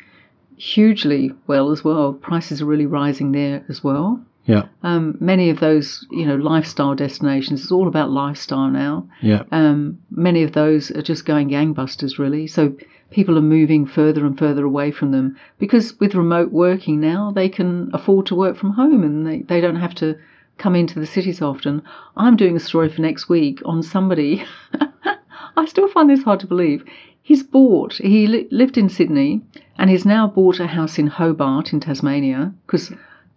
hugely 0.57 1.31
well 1.47 1.71
as 1.71 1.83
well. 1.83 2.13
Prices 2.13 2.61
are 2.61 2.65
really 2.65 2.85
rising 2.85 3.31
there 3.31 3.65
as 3.69 3.83
well. 3.83 4.21
yeah, 4.45 4.67
Um, 4.83 5.17
many 5.19 5.49
of 5.49 5.59
those, 5.59 6.05
you 6.11 6.25
know, 6.25 6.35
lifestyle 6.35 6.95
destinations, 6.95 7.61
it's 7.63 7.71
all 7.71 7.87
about 7.87 8.11
lifestyle 8.11 8.69
now. 8.69 9.07
yeah, 9.21 9.43
Um, 9.51 9.97
many 10.11 10.43
of 10.43 10.51
those 10.53 10.91
are 10.91 11.01
just 11.01 11.25
going 11.25 11.49
gangbusters, 11.49 12.17
really. 12.19 12.47
So 12.47 12.73
people 13.09 13.37
are 13.37 13.41
moving 13.41 13.85
further 13.85 14.25
and 14.25 14.37
further 14.37 14.63
away 14.65 14.91
from 14.91 15.11
them 15.11 15.35
because 15.59 15.97
with 15.99 16.15
remote 16.15 16.51
working 16.51 16.99
now, 16.99 17.31
they 17.35 17.47
can 17.49 17.89
afford 17.93 18.25
to 18.27 18.35
work 18.35 18.57
from 18.57 18.71
home 18.71 19.03
and 19.03 19.25
they, 19.27 19.41
they 19.41 19.61
don't 19.61 19.75
have 19.77 19.95
to 19.95 20.15
come 20.57 20.75
into 20.75 20.99
the 20.99 21.05
cities 21.05 21.41
often. 21.41 21.81
I'm 22.15 22.35
doing 22.35 22.55
a 22.55 22.59
story 22.59 22.89
for 22.89 23.01
next 23.01 23.29
week 23.29 23.61
on 23.65 23.83
somebody. 23.83 24.43
I 25.55 25.65
still 25.65 25.87
find 25.87 26.09
this 26.09 26.23
hard 26.23 26.39
to 26.41 26.47
believe. 26.47 26.83
He's 27.21 27.43
bought, 27.43 27.93
he 27.95 28.27
li- 28.27 28.47
lived 28.51 28.77
in 28.77 28.89
Sydney 28.89 29.41
and 29.77 29.89
he's 29.89 30.05
now 30.05 30.27
bought 30.27 30.59
a 30.59 30.67
house 30.67 30.99
in 30.99 31.07
Hobart 31.07 31.71
in 31.71 31.79
Tasmania 31.79 32.53
because 32.65 32.91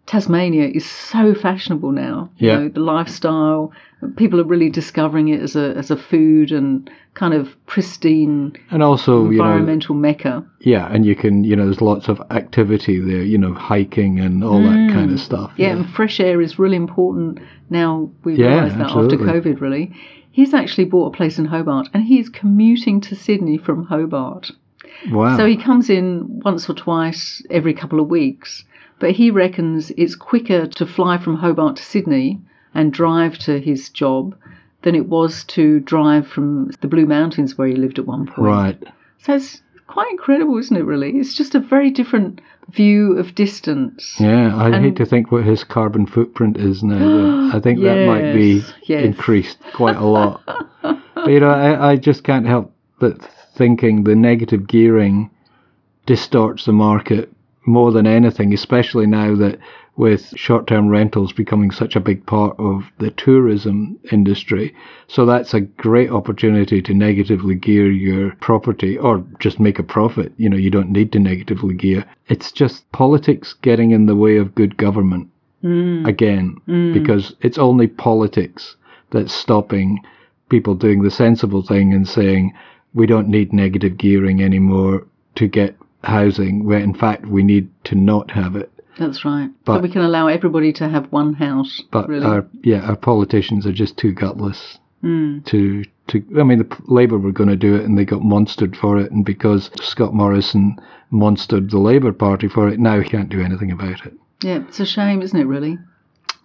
Tasmania 0.06 0.68
is 0.68 0.88
so 0.88 1.34
fashionable 1.34 1.90
now. 1.92 2.30
Yeah. 2.38 2.52
You 2.52 2.58
know, 2.64 2.68
the 2.70 2.80
lifestyle, 2.80 3.72
people 4.16 4.40
are 4.40 4.44
really 4.44 4.70
discovering 4.70 5.28
it 5.28 5.40
as 5.40 5.56
a 5.56 5.74
as 5.76 5.90
a 5.90 5.96
food 5.96 6.52
and 6.52 6.88
kind 7.14 7.34
of 7.34 7.56
pristine 7.66 8.54
and 8.70 8.82
also 8.82 9.24
you 9.30 9.38
know, 9.38 9.44
environmental 9.44 9.94
mecca. 9.94 10.44
yeah, 10.60 10.86
and 10.92 11.04
you 11.04 11.16
can 11.16 11.42
you 11.44 11.56
know, 11.56 11.64
there's 11.64 11.80
lots 11.80 12.08
of 12.08 12.20
activity 12.30 13.00
there, 13.00 13.22
you 13.22 13.38
know, 13.38 13.52
hiking 13.54 14.20
and 14.20 14.44
all 14.44 14.62
that 14.62 14.90
kind 14.92 15.10
of 15.12 15.18
stuff. 15.20 15.50
Mm. 15.52 15.58
Yeah, 15.58 15.70
and 15.70 15.90
fresh 15.90 16.20
air 16.20 16.40
is 16.40 16.58
really 16.58 16.76
important 16.76 17.38
now. 17.70 18.10
We 18.24 18.36
Yeah, 18.36 18.48
realise 18.48 18.74
that 18.74 18.82
absolutely. 18.82 19.28
after 19.28 19.40
COVID, 19.50 19.60
really. 19.60 19.92
He's 20.30 20.52
actually 20.52 20.84
bought 20.84 21.14
a 21.14 21.16
place 21.16 21.38
in 21.38 21.46
Hobart 21.46 21.88
and 21.94 22.04
he's 22.04 22.28
commuting 22.28 23.00
to 23.00 23.16
Sydney 23.16 23.56
from 23.56 23.86
Hobart. 23.86 24.50
Wow. 25.10 25.36
So 25.38 25.46
he 25.46 25.56
comes 25.56 25.88
in 25.88 26.40
once 26.44 26.68
or 26.68 26.74
twice 26.74 27.42
every 27.50 27.72
couple 27.72 28.00
of 28.00 28.08
weeks, 28.08 28.64
but 28.98 29.12
he 29.12 29.30
reckons 29.30 29.90
it's 29.96 30.14
quicker 30.14 30.66
to 30.66 30.86
fly 30.86 31.18
from 31.18 31.36
Hobart 31.36 31.76
to 31.76 31.82
Sydney 31.84 32.40
and 32.74 32.92
drive 32.92 33.38
to 33.40 33.58
his 33.60 33.88
job 33.90 34.34
than 34.82 34.94
it 34.94 35.06
was 35.08 35.44
to 35.44 35.80
drive 35.80 36.26
from 36.28 36.70
the 36.80 36.88
Blue 36.88 37.06
Mountains 37.06 37.56
where 37.58 37.68
he 37.68 37.74
lived 37.76 37.98
at 37.98 38.06
one 38.06 38.26
point. 38.26 38.38
right. 38.38 38.82
So 39.18 39.34
it's 39.34 39.62
quite 39.86 40.10
incredible, 40.10 40.56
isn't 40.58 40.76
it, 40.76 40.84
really? 40.84 41.10
It's 41.16 41.34
just 41.34 41.54
a 41.54 41.60
very 41.60 41.90
different 41.90 42.40
view 42.70 43.16
of 43.18 43.34
distance. 43.34 44.16
Yeah, 44.20 44.54
I 44.56 44.66
And- 44.70 44.84
hate 44.84 44.96
to 44.96 45.06
think 45.06 45.32
what 45.32 45.44
his 45.44 45.64
carbon 45.64 46.06
footprint 46.06 46.56
is 46.56 46.82
now. 46.82 47.50
I 47.54 47.60
think 47.60 47.80
that 47.80 48.06
might 48.06 48.32
be 48.34 48.54
Yes, 48.60 48.72
yes. 48.84 49.04
increased 49.04 49.58
quite 49.74 49.96
a 49.96 50.04
lot. 50.06 50.40
but 50.82 51.28
you 51.30 51.40
know, 51.40 51.50
I, 51.50 51.92
I 51.92 51.96
just 51.96 52.22
can't 52.24 52.46
help 52.46 52.72
but 52.98 53.20
thinking 53.56 54.04
the 54.04 54.14
negative 54.14 54.66
gearing 54.66 55.30
distorts 56.06 56.64
the 56.66 56.72
market 56.72 57.32
more 57.66 57.92
than 57.92 58.06
anything, 58.06 58.54
especially 58.54 59.06
now 59.06 59.34
that 59.36 59.58
with 59.96 60.32
short-term 60.36 60.88
rentals 60.88 61.32
becoming 61.32 61.70
such 61.70 61.96
a 61.96 62.00
big 62.00 62.24
part 62.26 62.54
of 62.58 62.84
the 62.98 63.10
tourism 63.12 63.98
industry. 64.12 64.74
So 65.08 65.24
that's 65.24 65.54
a 65.54 65.62
great 65.62 66.10
opportunity 66.10 66.82
to 66.82 66.94
negatively 66.94 67.54
gear 67.54 67.90
your 67.90 68.32
property 68.36 68.98
or 68.98 69.24
just 69.38 69.58
make 69.58 69.78
a 69.78 69.82
profit. 69.82 70.32
You 70.36 70.50
know, 70.50 70.56
you 70.56 70.70
don't 70.70 70.90
need 70.90 71.12
to 71.12 71.18
negatively 71.18 71.74
gear. 71.74 72.04
It's 72.28 72.52
just 72.52 72.90
politics 72.92 73.54
getting 73.62 73.92
in 73.92 74.06
the 74.06 74.16
way 74.16 74.36
of 74.36 74.54
good 74.54 74.76
government 74.76 75.30
mm. 75.64 76.06
again, 76.06 76.60
mm. 76.68 76.92
because 76.92 77.34
it's 77.40 77.58
only 77.58 77.86
politics 77.86 78.76
that's 79.10 79.32
stopping 79.32 80.00
people 80.50 80.74
doing 80.74 81.02
the 81.02 81.10
sensible 81.10 81.62
thing 81.62 81.94
and 81.94 82.06
saying 82.06 82.52
we 82.92 83.06
don't 83.06 83.28
need 83.28 83.52
negative 83.52 83.96
gearing 83.96 84.42
anymore 84.42 85.06
to 85.36 85.46
get 85.46 85.74
housing, 86.06 86.64
where 86.64 86.78
in 86.78 86.94
fact 86.94 87.26
we 87.26 87.42
need 87.42 87.68
to 87.84 87.94
not 87.94 88.30
have 88.30 88.56
it. 88.56 88.70
That's 88.98 89.24
right. 89.24 89.50
But- 89.64 89.76
so 89.78 89.82
we 89.82 89.88
can 89.90 90.02
allow 90.02 90.26
everybody 90.28 90.72
to 90.74 90.88
have 90.88 91.06
one 91.12 91.34
house. 91.34 91.82
But 91.90 92.08
really. 92.08 92.24
our 92.24 92.46
yeah, 92.62 92.80
our 92.88 92.96
politicians 92.96 93.66
are 93.66 93.72
just 93.72 93.96
too 93.98 94.12
gutless 94.12 94.78
Hmm. 95.02 95.40
to 95.46 95.84
to. 96.08 96.22
I 96.38 96.42
mean, 96.44 96.58
the 96.58 96.76
Labor 96.86 97.18
were 97.18 97.32
going 97.32 97.50
to 97.50 97.56
do 97.56 97.74
it, 97.74 97.84
and 97.84 97.98
they 97.98 98.04
got 98.06 98.22
monstered 98.22 98.74
for 98.76 98.96
it, 98.98 99.10
and 99.12 99.24
because 99.24 99.70
Scott 99.82 100.14
Morrison 100.14 100.76
monstered 101.12 101.70
the 101.70 101.78
Labor 101.78 102.12
Party 102.12 102.48
for 102.48 102.68
it, 102.68 102.80
now 102.80 102.98
he 103.00 103.08
can't 103.08 103.28
do 103.28 103.40
anything 103.42 103.70
about 103.70 104.06
it. 104.06 104.14
yeah, 104.42 104.60
it's 104.68 104.80
a 104.80 104.86
shame, 104.86 105.20
isn't 105.22 105.38
it, 105.38 105.46
really? 105.46 105.78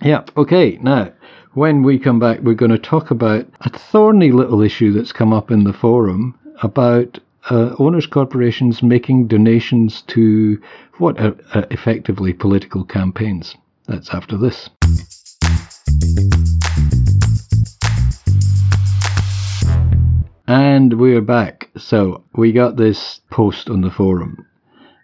Yeah. 0.02 0.24
Okay. 0.36 0.78
Now, 0.82 1.12
when 1.54 1.84
we 1.84 1.98
come 2.00 2.20
back, 2.20 2.40
we're 2.42 2.54
going 2.64 2.72
to 2.72 2.78
talk 2.78 3.12
about 3.12 3.46
a 3.62 3.70
thorny 3.70 4.32
little 4.32 4.62
issue 4.62 4.92
that's 4.92 5.12
come 5.14 5.32
up 5.34 5.52
in 5.52 5.64
the 5.64 5.74
forum 5.74 6.36
about 6.64 7.20
uh, 7.50 7.76
owners' 7.80 8.06
corporations 8.06 8.84
making 8.84 9.28
donations 9.28 10.04
to 10.04 10.62
what 10.98 11.20
are, 11.20 11.36
are 11.54 11.66
effectively 11.72 12.34
political 12.34 12.84
campaigns. 12.84 13.56
That's 13.88 14.14
after 14.14 14.38
this. 14.38 14.70
And 20.48 21.00
we're 21.00 21.22
back. 21.22 21.70
So 21.78 22.24
we 22.36 22.52
got 22.52 22.76
this 22.76 23.22
post 23.32 23.70
on 23.70 23.82
the 23.82 23.90
forum. 23.90 24.46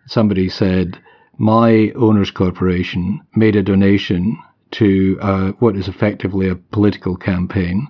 Somebody 0.05 0.49
said, 0.49 0.99
My 1.37 1.91
owners' 1.95 2.31
corporation 2.31 3.21
made 3.35 3.55
a 3.55 3.63
donation 3.63 4.37
to 4.71 5.17
uh, 5.21 5.51
what 5.59 5.75
is 5.75 5.87
effectively 5.87 6.49
a 6.49 6.55
political 6.55 7.15
campaign. 7.15 7.87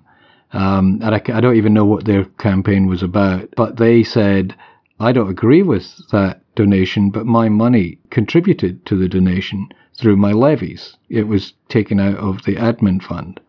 Um, 0.54 1.00
and 1.04 1.16
I, 1.16 1.22
I 1.34 1.42
don't 1.42 1.58
even 1.58 1.74
know 1.74 1.86
what 1.86 2.06
their 2.06 2.26
campaign 2.26 2.88
was 2.88 3.04
about, 3.04 3.50
but 3.56 3.78
they 3.78 4.04
said, 4.04 4.56
I 5.00 5.12
don't 5.12 5.30
agree 5.30 5.62
with 5.62 5.86
that 6.12 6.42
donation, 6.56 7.12
but 7.12 7.26
my 7.26 7.50
money 7.50 8.00
contributed 8.10 8.86
to 8.88 8.96
the 8.96 9.08
donation 9.08 9.70
through 9.98 10.18
my 10.18 10.32
levies. 10.32 10.96
It 11.10 11.28
was 11.28 11.54
taken 11.70 12.00
out 12.00 12.18
of 12.18 12.44
the 12.44 12.56
admin 12.56 13.02
fund. 13.02 13.40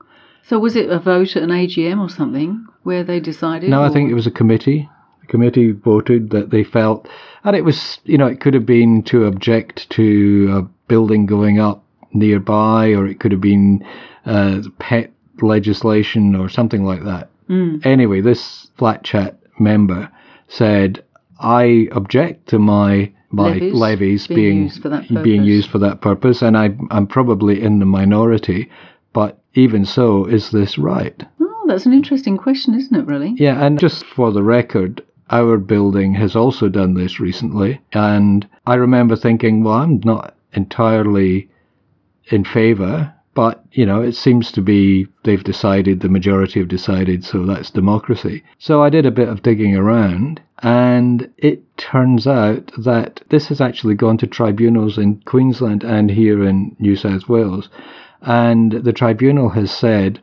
So 0.42 0.58
was 0.58 0.76
it 0.76 0.90
a 0.90 0.98
vote 0.98 1.36
at 1.36 1.42
an 1.42 1.50
AGM 1.50 2.00
or 2.00 2.08
something 2.08 2.66
where 2.82 3.04
they 3.04 3.20
decided? 3.20 3.70
No, 3.70 3.82
I 3.82 3.90
think 3.90 4.10
it 4.10 4.14
was 4.14 4.26
a 4.26 4.30
committee. 4.30 4.88
The 5.20 5.26
committee 5.26 5.72
voted 5.72 6.30
that 6.30 6.50
they 6.50 6.64
felt, 6.64 7.08
and 7.44 7.54
it 7.54 7.64
was, 7.64 7.98
you 8.04 8.16
know, 8.16 8.26
it 8.26 8.40
could 8.40 8.54
have 8.54 8.66
been 8.66 9.02
to 9.04 9.26
object 9.26 9.90
to 9.90 10.48
a 10.52 10.62
building 10.88 11.26
going 11.26 11.60
up 11.60 11.84
nearby, 12.12 12.92
or 12.92 13.06
it 13.06 13.20
could 13.20 13.32
have 13.32 13.42
been 13.42 13.84
uh, 14.24 14.62
pet 14.78 15.12
legislation 15.42 16.34
or 16.34 16.48
something 16.48 16.84
like 16.84 17.04
that. 17.04 17.30
Mm. 17.48 17.84
Anyway, 17.84 18.20
this 18.20 18.70
flat 18.76 19.04
chat 19.04 19.38
member 19.58 20.10
said, 20.48 21.04
I 21.38 21.88
object 21.92 22.48
to 22.48 22.58
my 22.58 23.12
my 23.30 23.50
Levies 23.52 23.74
levies, 23.74 24.26
being 24.26 24.38
being 24.38 24.62
used 24.64 24.82
for 24.82 24.88
that 24.88 25.08
being 25.08 25.16
purpose." 25.16 25.46
used 25.46 25.70
for 25.70 25.78
that 25.78 26.00
purpose, 26.00 26.42
and 26.42 26.56
I, 26.56 26.70
I'm 26.90 27.06
probably 27.06 27.60
in 27.60 27.78
the 27.78 27.86
minority. 27.86 28.70
But 29.12 29.38
even 29.54 29.84
so, 29.84 30.24
is 30.24 30.50
this 30.50 30.78
right? 30.78 31.22
Oh, 31.40 31.64
that's 31.66 31.86
an 31.86 31.92
interesting 31.92 32.36
question, 32.36 32.74
isn't 32.74 32.94
it, 32.94 33.06
really? 33.06 33.34
Yeah, 33.36 33.62
and 33.64 33.78
just 33.78 34.04
for 34.04 34.32
the 34.32 34.42
record, 34.42 35.02
our 35.30 35.58
building 35.58 36.14
has 36.14 36.36
also 36.36 36.68
done 36.68 36.94
this 36.94 37.20
recently. 37.20 37.80
And 37.92 38.48
I 38.66 38.74
remember 38.74 39.16
thinking, 39.16 39.64
well, 39.64 39.74
I'm 39.74 40.00
not 40.04 40.34
entirely 40.52 41.50
in 42.30 42.44
favour, 42.44 43.12
but, 43.38 43.64
you 43.70 43.86
know, 43.86 44.02
it 44.02 44.16
seems 44.16 44.50
to 44.50 44.60
be 44.60 45.06
they've 45.22 45.44
decided, 45.44 46.00
the 46.00 46.08
majority 46.08 46.58
have 46.58 46.68
decided, 46.68 47.24
so 47.24 47.46
that's 47.46 47.70
democracy. 47.70 48.42
So 48.58 48.82
I 48.82 48.90
did 48.90 49.06
a 49.06 49.12
bit 49.12 49.28
of 49.28 49.44
digging 49.44 49.76
around, 49.76 50.40
and 50.64 51.30
it 51.36 51.62
turns 51.76 52.26
out 52.26 52.72
that 52.78 53.20
this 53.28 53.46
has 53.46 53.60
actually 53.60 53.94
gone 53.94 54.18
to 54.18 54.26
tribunals 54.26 54.98
in 54.98 55.20
Queensland 55.24 55.84
and 55.84 56.10
here 56.10 56.42
in 56.42 56.74
New 56.80 56.96
South 56.96 57.28
Wales. 57.28 57.68
And 58.22 58.72
the 58.72 58.92
tribunal 58.92 59.50
has 59.50 59.70
said 59.70 60.18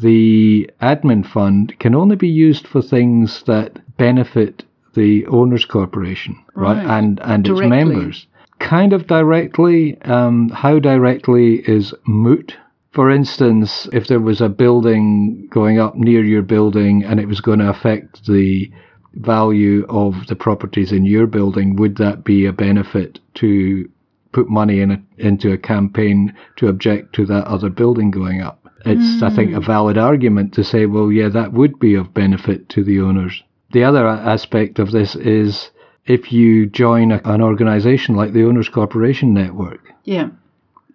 the 0.00 0.70
admin 0.80 1.26
fund 1.26 1.78
can 1.78 1.94
only 1.94 2.16
be 2.16 2.28
used 2.28 2.66
for 2.66 2.80
things 2.80 3.42
that 3.42 3.80
benefit 3.98 4.64
the 4.94 5.26
owners 5.26 5.66
corporation, 5.66 6.42
right? 6.54 6.78
Right. 6.78 6.98
And 6.98 7.20
and 7.20 7.46
its 7.46 7.60
members. 7.60 8.26
Kind 8.58 8.92
of 8.92 9.06
directly. 9.06 10.00
Um, 10.02 10.48
how 10.50 10.78
directly 10.78 11.56
is 11.68 11.94
moot. 12.06 12.56
For 12.92 13.10
instance, 13.10 13.88
if 13.92 14.06
there 14.06 14.20
was 14.20 14.40
a 14.40 14.48
building 14.48 15.48
going 15.50 15.78
up 15.78 15.96
near 15.96 16.24
your 16.24 16.42
building 16.42 17.04
and 17.04 17.20
it 17.20 17.28
was 17.28 17.40
going 17.40 17.58
to 17.58 17.68
affect 17.68 18.26
the 18.26 18.70
value 19.14 19.84
of 19.88 20.26
the 20.28 20.36
properties 20.36 20.92
in 20.92 21.04
your 21.04 21.26
building, 21.26 21.76
would 21.76 21.96
that 21.96 22.24
be 22.24 22.46
a 22.46 22.52
benefit 22.52 23.18
to 23.34 23.88
put 24.32 24.48
money 24.48 24.80
in 24.80 24.90
a, 24.90 25.02
into 25.18 25.52
a 25.52 25.58
campaign 25.58 26.34
to 26.56 26.68
object 26.68 27.14
to 27.14 27.26
that 27.26 27.46
other 27.46 27.68
building 27.68 28.10
going 28.10 28.40
up? 28.40 28.66
It's, 28.84 29.22
mm. 29.22 29.30
I 29.30 29.34
think, 29.34 29.54
a 29.54 29.60
valid 29.60 29.98
argument 29.98 30.54
to 30.54 30.64
say, 30.64 30.86
well, 30.86 31.10
yeah, 31.10 31.28
that 31.28 31.52
would 31.52 31.78
be 31.78 31.94
of 31.94 32.14
benefit 32.14 32.68
to 32.70 32.84
the 32.84 33.00
owners. 33.00 33.42
The 33.72 33.84
other 33.84 34.06
aspect 34.06 34.78
of 34.78 34.92
this 34.92 35.16
is 35.16 35.70
if 36.06 36.32
you 36.32 36.66
join 36.66 37.12
a, 37.12 37.20
an 37.24 37.42
organization 37.42 38.14
like 38.14 38.32
the 38.32 38.44
Owners 38.44 38.68
Corporation 38.68 39.34
Network. 39.34 39.92
Yeah. 40.04 40.28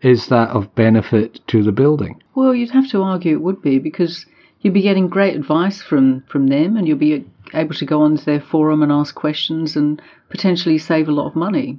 Is 0.02 0.28
that 0.28 0.50
of 0.50 0.74
benefit 0.74 1.46
to 1.48 1.64
the 1.64 1.72
building? 1.72 2.22
Well, 2.34 2.56
you'd 2.56 2.72
have 2.72 2.90
to 2.90 3.04
argue 3.04 3.36
it 3.36 3.42
would 3.42 3.62
be 3.62 3.78
because 3.78 4.26
you'd 4.62 4.74
be 4.74 4.82
getting 4.82 5.08
great 5.08 5.36
advice 5.36 5.82
from, 5.82 6.24
from 6.28 6.48
them 6.48 6.78
and 6.78 6.88
you'll 6.88 6.98
be 6.98 7.26
able 7.54 7.76
to 7.76 7.86
go 7.86 8.02
onto 8.02 8.24
their 8.24 8.42
forum 8.42 8.82
and 8.82 8.92
ask 8.92 9.14
questions 9.14 9.76
and 9.76 10.02
potentially 10.30 10.78
save 10.78 11.08
a 11.08 11.12
lot 11.12 11.28
of 11.28 11.36
money. 11.36 11.78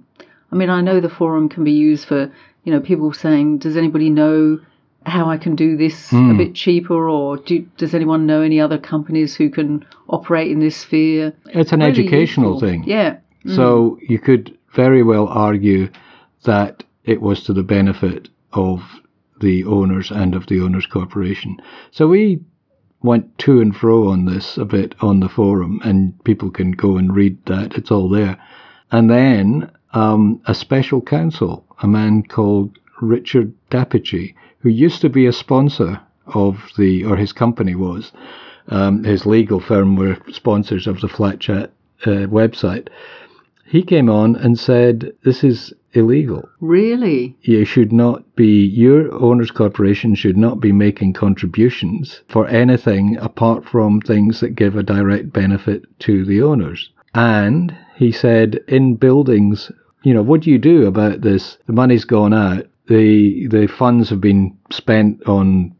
I 0.53 0.57
mean, 0.57 0.71
I 0.71 0.83
know 0.83 1.01
the 1.01 1.09
forum 1.09 1.49
can 1.49 1.65
be 1.65 1.73
used 1.73 2.07
for, 2.07 2.31
you 2.65 2.73
know, 2.73 2.81
people 2.81 3.13
saying, 3.13 3.59
does 3.59 3.77
anybody 3.77 4.11
know 4.11 4.61
how 5.07 5.29
I 5.29 5.37
can 5.37 5.57
do 5.57 5.77
this 5.77 6.11
mm. 6.11 6.19
a 6.19 6.33
hmm. 6.33 6.39
bit 6.39 6.55
cheaper, 6.55 7.09
or 7.09 7.37
do, 7.37 7.61
does 7.77 7.95
anyone 7.95 8.27
know 8.27 8.41
any 8.41 8.61
other 8.61 8.79
companies 8.79 9.35
who 9.35 9.51
can 9.51 9.85
operate 10.09 10.51
in 10.51 10.61
this 10.61 10.77
sphere? 10.77 11.33
It's 11.47 11.73
an 11.73 11.81
really 11.81 11.91
educational 11.91 12.53
useful. 12.53 12.69
thing. 12.69 12.85
Yeah. 12.85 13.17
Mm. 13.45 13.57
So 13.57 13.99
you 14.01 14.19
could 14.19 14.57
very 14.75 15.03
well 15.03 15.29
argue 15.29 15.89
that 16.45 16.85
it 17.05 17.21
was 17.21 17.45
to 17.45 17.53
the 17.53 17.63
benefit 17.63 18.29
of 18.53 18.83
the 19.41 19.65
owners 19.65 20.11
and 20.11 20.35
of 20.35 20.47
the 20.47 20.61
owners 20.61 20.87
corporation. 20.87 21.57
So 21.91 22.07
we 22.09 22.41
went 23.03 23.37
to 23.39 23.61
and 23.61 23.75
fro 23.75 24.09
on 24.09 24.25
this 24.25 24.57
a 24.57 24.65
bit 24.65 24.95
on 25.01 25.21
the 25.21 25.29
forum, 25.29 25.81
and 25.85 26.23
people 26.25 26.51
can 26.51 26.73
go 26.73 26.97
and 26.97 27.15
read 27.15 27.45
that. 27.47 27.75
It's 27.75 27.91
all 27.91 28.09
there. 28.09 28.39
And 28.93 29.11
then 29.11 29.71
um, 29.93 30.41
a 30.47 30.55
special 30.55 31.01
counsel, 31.01 31.65
a 31.83 31.89
man 31.89 32.23
called 32.23 32.79
Richard 33.01 33.53
Dapici, 33.71 34.35
who 34.61 34.69
used 34.69 35.01
to 35.01 35.09
be 35.09 35.27
a 35.27 35.33
sponsor 35.33 36.01
of 36.27 36.71
the, 36.79 37.05
or 37.05 37.17
his 37.17 37.33
company 37.33 37.75
was, 37.75 38.13
um, 38.69 39.03
his 39.03 39.27
legal 39.27 39.59
firm 39.59 39.97
were 39.97 40.17
sponsors 40.31 40.87
of 40.87 41.01
the 41.01 41.09
Flat 41.09 41.41
Chat 41.41 41.73
uh, 42.07 42.27
website. 42.29 42.89
He 43.65 43.83
came 43.83 44.09
on 44.09 44.37
and 44.37 44.59
said, 44.59 45.13
This 45.25 45.45
is 45.45 45.73
illegal. 45.93 46.49
Really? 46.61 47.37
You 47.43 47.65
should 47.65 47.93
not 47.93 48.35
be, 48.35 48.65
your 48.67 49.13
owner's 49.13 49.51
corporation 49.51 50.15
should 50.15 50.37
not 50.37 50.61
be 50.61 50.73
making 50.73 51.13
contributions 51.13 52.23
for 52.29 52.47
anything 52.49 53.17
apart 53.19 53.65
from 53.65 54.01
things 54.01 54.41
that 54.41 54.57
give 54.57 54.77
a 54.77 54.83
direct 54.83 55.33
benefit 55.33 55.85
to 56.01 56.25
the 56.25 56.43
owners. 56.43 56.91
And 57.15 57.77
he 57.97 58.11
said, 58.11 58.61
in 58.69 58.97
buildings, 58.97 59.71
you 60.03 60.15
know, 60.15 60.23
what 60.23 60.41
do 60.41 60.51
you 60.51 60.59
do 60.59 60.87
about 60.87 61.21
this? 61.21 61.59
The 61.67 61.73
money's 61.73 62.05
gone 62.05 62.33
out 62.33 62.67
the 62.89 63.47
the 63.49 63.67
funds 63.67 64.11
have 64.11 64.21
been 64.21 64.57
spent 64.71 65.23
on 65.27 65.75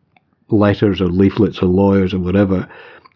letters 0.49 1.01
or 1.01 1.09
leaflets 1.09 1.63
or 1.63 1.67
lawyers 1.67 2.15
or 2.15 2.19
whatever. 2.19 2.69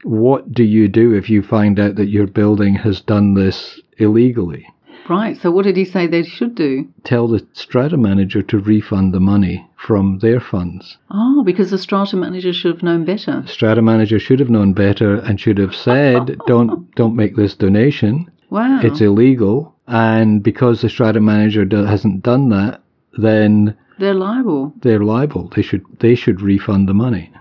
What 0.06 0.52
do 0.52 0.62
you 0.62 0.86
do 0.86 1.14
if 1.14 1.28
you 1.28 1.42
find 1.42 1.80
out 1.80 1.96
that 1.96 2.06
your 2.06 2.28
building 2.28 2.76
has 2.76 3.00
done 3.00 3.34
this 3.34 3.80
illegally? 3.98 4.64
Right. 5.08 5.36
So 5.36 5.50
what 5.50 5.64
did 5.64 5.76
he 5.76 5.84
say 5.84 6.06
they 6.06 6.22
should 6.22 6.54
do? 6.54 6.88
Tell 7.02 7.26
the 7.26 7.44
strata 7.54 7.96
manager 7.96 8.40
to 8.42 8.58
refund 8.60 9.12
the 9.12 9.18
money 9.18 9.68
from 9.76 10.20
their 10.20 10.38
funds. 10.38 10.96
Oh, 11.10 11.42
because 11.44 11.70
the 11.70 11.78
strata 11.78 12.16
manager 12.16 12.52
should 12.52 12.72
have 12.72 12.82
known 12.84 13.04
better. 13.04 13.42
Strata 13.48 13.82
manager 13.82 14.20
should 14.20 14.38
have 14.38 14.48
known 14.48 14.74
better 14.74 15.16
and 15.16 15.40
should 15.40 15.58
have 15.58 15.74
said, 15.74 16.38
"Don't 16.46 16.94
don't 16.94 17.16
make 17.16 17.34
this 17.34 17.54
donation. 17.54 18.30
Wow, 18.48 18.80
it's 18.84 19.00
illegal." 19.00 19.74
And 19.88 20.40
because 20.40 20.82
the 20.82 20.88
strata 20.88 21.20
manager 21.20 21.64
do, 21.64 21.84
hasn't 21.84 22.22
done 22.22 22.48
that, 22.50 22.80
then 23.18 23.76
they're 23.98 24.14
liable. 24.14 24.72
They're 24.82 25.04
liable. 25.04 25.50
They 25.54 25.62
should 25.62 25.84
they 25.98 26.14
should 26.14 26.40
refund 26.40 26.88
the 26.88 26.94
money 26.94 27.32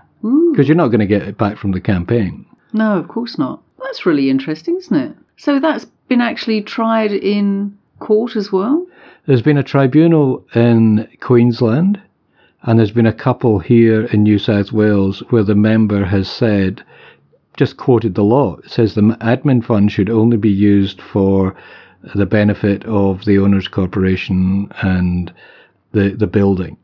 because 0.50 0.66
you're 0.66 0.76
not 0.76 0.88
going 0.88 1.00
to 1.00 1.06
get 1.06 1.22
it 1.22 1.38
back 1.38 1.58
from 1.58 1.72
the 1.72 1.80
campaign. 1.80 2.44
No, 2.72 2.98
of 2.98 3.08
course 3.08 3.38
not. 3.38 3.62
That's 3.82 4.06
really 4.06 4.30
interesting, 4.30 4.76
isn't 4.76 4.96
it? 4.96 5.16
So 5.36 5.60
that's 5.60 5.86
been 6.08 6.20
actually 6.20 6.62
tried 6.62 7.12
in 7.12 7.76
court 7.98 8.36
as 8.36 8.52
well. 8.52 8.86
There's 9.26 9.42
been 9.42 9.58
a 9.58 9.62
tribunal 9.62 10.44
in 10.54 11.08
Queensland, 11.20 12.00
and 12.62 12.78
there's 12.78 12.90
been 12.90 13.06
a 13.06 13.12
couple 13.12 13.58
here 13.58 14.04
in 14.06 14.22
New 14.22 14.38
South 14.38 14.72
Wales 14.72 15.22
where 15.30 15.42
the 15.42 15.54
member 15.54 16.04
has 16.04 16.28
said, 16.28 16.82
just 17.56 17.76
quoted 17.76 18.14
the 18.14 18.24
law. 18.24 18.56
It 18.56 18.70
says 18.70 18.94
the 18.94 19.02
admin 19.02 19.64
fund 19.64 19.90
should 19.90 20.10
only 20.10 20.36
be 20.36 20.50
used 20.50 21.00
for 21.00 21.56
the 22.14 22.26
benefit 22.26 22.84
of 22.84 23.24
the 23.24 23.38
owners' 23.38 23.68
corporation 23.68 24.70
and 24.82 25.32
the 25.92 26.10
the 26.10 26.26
building, 26.26 26.76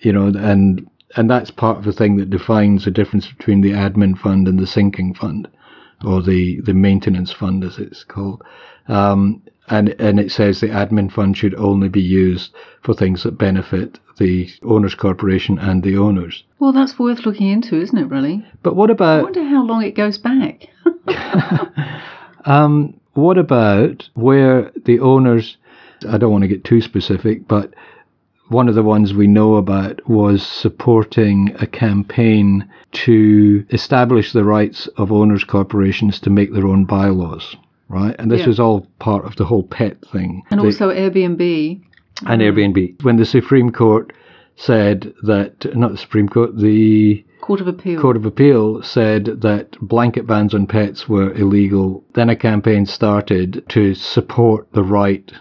you 0.00 0.12
know, 0.12 0.26
and 0.28 0.88
and 1.16 1.30
that's 1.30 1.50
part 1.50 1.78
of 1.78 1.84
the 1.84 1.92
thing 1.92 2.16
that 2.16 2.30
defines 2.30 2.84
the 2.84 2.90
difference 2.90 3.26
between 3.26 3.60
the 3.60 3.72
admin 3.72 4.16
fund 4.16 4.48
and 4.48 4.58
the 4.58 4.66
sinking 4.66 5.14
fund, 5.14 5.48
or 6.04 6.22
the 6.22 6.60
the 6.60 6.74
maintenance 6.74 7.32
fund 7.32 7.64
as 7.64 7.78
it's 7.78 8.04
called. 8.04 8.42
Um, 8.88 9.42
and 9.68 9.90
and 10.00 10.18
it 10.18 10.32
says 10.32 10.60
the 10.60 10.68
admin 10.68 11.10
fund 11.10 11.36
should 11.36 11.54
only 11.54 11.88
be 11.88 12.02
used 12.02 12.54
for 12.82 12.94
things 12.94 13.22
that 13.22 13.38
benefit 13.38 13.98
the 14.18 14.48
owners 14.62 14.94
corporation 14.94 15.58
and 15.58 15.82
the 15.82 15.96
owners. 15.96 16.44
Well, 16.58 16.72
that's 16.72 16.98
worth 16.98 17.24
looking 17.24 17.48
into, 17.48 17.80
isn't 17.80 17.96
it? 17.96 18.08
Really. 18.08 18.44
But 18.62 18.76
what 18.76 18.90
about? 18.90 19.20
I 19.20 19.22
wonder 19.22 19.44
how 19.44 19.64
long 19.64 19.82
it 19.82 19.92
goes 19.92 20.18
back. 20.18 20.68
um, 22.44 22.94
what 23.14 23.38
about 23.38 24.08
where 24.14 24.70
the 24.84 25.00
owners? 25.00 25.56
I 26.08 26.18
don't 26.18 26.32
want 26.32 26.42
to 26.42 26.48
get 26.48 26.64
too 26.64 26.80
specific, 26.80 27.46
but 27.46 27.74
one 28.52 28.68
of 28.68 28.74
the 28.74 28.82
ones 28.82 29.14
we 29.14 29.26
know 29.26 29.56
about 29.56 30.08
was 30.08 30.46
supporting 30.46 31.54
a 31.58 31.66
campaign 31.66 32.68
to 32.92 33.64
establish 33.70 34.32
the 34.32 34.44
rights 34.44 34.86
of 34.96 35.10
owners' 35.10 35.44
corporations 35.44 36.20
to 36.20 36.30
make 36.30 36.52
their 36.52 36.66
own 36.66 36.84
bylaws, 36.84 37.56
right? 37.88 38.14
And 38.18 38.30
this 38.30 38.40
yeah. 38.40 38.48
was 38.48 38.60
all 38.60 38.86
part 38.98 39.24
of 39.24 39.36
the 39.36 39.44
whole 39.44 39.64
pet 39.64 39.96
thing. 40.12 40.42
And 40.50 40.60
also 40.60 40.90
Airbnb. 40.90 41.82
And 42.26 42.42
Airbnb. 42.42 43.02
When 43.02 43.16
the 43.16 43.24
Supreme 43.24 43.72
Court 43.72 44.12
said 44.56 45.12
that, 45.22 45.74
not 45.74 45.92
the 45.92 45.98
Supreme 45.98 46.28
Court, 46.28 46.56
the 46.56 47.24
Court 47.40 47.60
of 47.60 47.66
Appeal. 47.66 48.00
Court 48.00 48.16
of 48.16 48.24
Appeal 48.24 48.82
said 48.82 49.24
that 49.40 49.78
blanket 49.80 50.26
bans 50.26 50.54
on 50.54 50.66
pets 50.66 51.08
were 51.08 51.32
illegal. 51.32 52.04
Then 52.14 52.30
a 52.30 52.36
campaign 52.36 52.86
started 52.86 53.64
to 53.70 53.94
support 53.94 54.68
the 54.72 54.84
right 54.84 55.32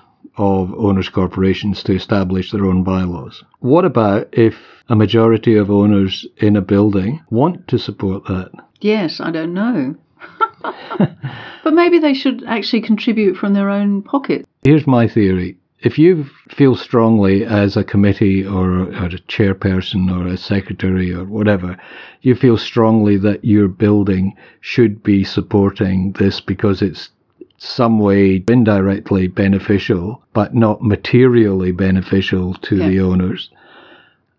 of 0.42 0.74
owners' 0.74 1.08
corporations 1.08 1.84
to 1.84 1.94
establish 1.94 2.52
their 2.52 2.66
own 2.66 2.84
bylaws. 2.84 3.44
What 3.60 3.86
about 3.86 4.28
if 4.32 4.56
a 4.90 4.96
majority 4.96 5.56
of 5.56 5.70
owners 5.70 6.26
in 6.38 6.56
a 6.56 6.62
building 6.62 7.22
want 7.30 7.68
to 7.68 7.78
support 7.78 8.26
that? 8.26 8.50
Yes, 8.80 9.22
I 9.22 9.30
don't 9.30 9.54
know. 9.54 9.96
but 11.64 11.74
maybe 11.74 12.00
they 12.00 12.16
should 12.16 12.44
actually 12.46 12.82
contribute 12.82 13.38
from 13.38 13.54
their 13.54 13.70
own 13.70 14.02
pocket. 14.02 14.48
Here's 14.64 14.88
my 14.88 15.08
theory. 15.08 15.58
If 15.84 16.00
you 16.00 16.26
feel 16.50 16.76
strongly 16.76 17.46
as 17.46 17.78
a 17.78 17.84
committee 17.84 18.44
or, 18.44 18.82
or 18.82 19.06
a 19.06 19.22
chairperson 19.30 20.10
or 20.10 20.26
a 20.26 20.38
secretary 20.38 21.14
or 21.14 21.24
whatever, 21.26 21.78
you 22.22 22.34
feel 22.34 22.58
strongly 22.58 23.18
that 23.18 23.46
your 23.46 23.68
building 23.68 24.36
should 24.60 25.04
be 25.04 25.24
supporting 25.24 26.14
this 26.14 26.42
because 26.42 26.82
it's 26.82 27.10
some 27.64 28.00
way 28.00 28.44
indirectly 28.48 29.28
beneficial, 29.28 30.24
but 30.34 30.56
not 30.56 30.82
materially 30.82 31.72
beneficial 31.72 32.56
to 32.56 32.78
yeah. 32.78 32.88
the 32.88 33.00
owners. 33.00 33.52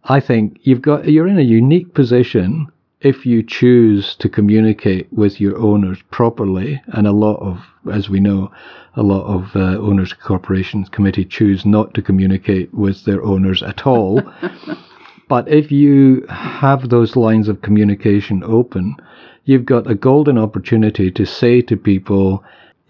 I 0.04 0.18
think 0.18 0.58
you've 0.62 0.82
got 0.82 1.08
you're 1.08 1.28
in 1.28 1.38
a 1.38 1.42
unique 1.42 1.94
position 1.94 2.66
if 3.00 3.24
you 3.24 3.44
choose 3.44 4.16
to 4.16 4.28
communicate 4.28 5.12
with 5.12 5.40
your 5.40 5.56
owners 5.56 5.98
properly, 6.11 6.82
and 6.88 7.06
a 7.06 7.12
lot 7.12 7.37
of, 7.37 7.61
as 7.92 8.08
we 8.08 8.18
know, 8.18 8.50
a 8.96 9.02
lot 9.04 9.24
of 9.24 9.54
uh, 9.54 9.78
owners 9.78 10.12
corporations 10.12 10.88
committee 10.88 11.24
choose 11.24 11.64
not 11.64 11.94
to 11.94 12.02
communicate 12.02 12.74
with 12.74 13.04
their 13.04 13.22
owners 13.22 13.62
at 13.62 13.87
all. 13.87 14.20
but 15.28 15.46
if 15.48 15.70
you 15.70 16.26
have 16.28 16.88
those 16.88 17.14
lines 17.14 17.48
of 17.48 17.62
communication 17.62 18.42
open, 18.44 18.96
you've 19.44 19.64
got 19.64 19.88
a 19.88 19.94
golden 19.94 20.38
opportunity 20.38 21.08
to 21.11 21.24
say 21.24 21.62
to 21.62 21.76
people, 21.76 22.42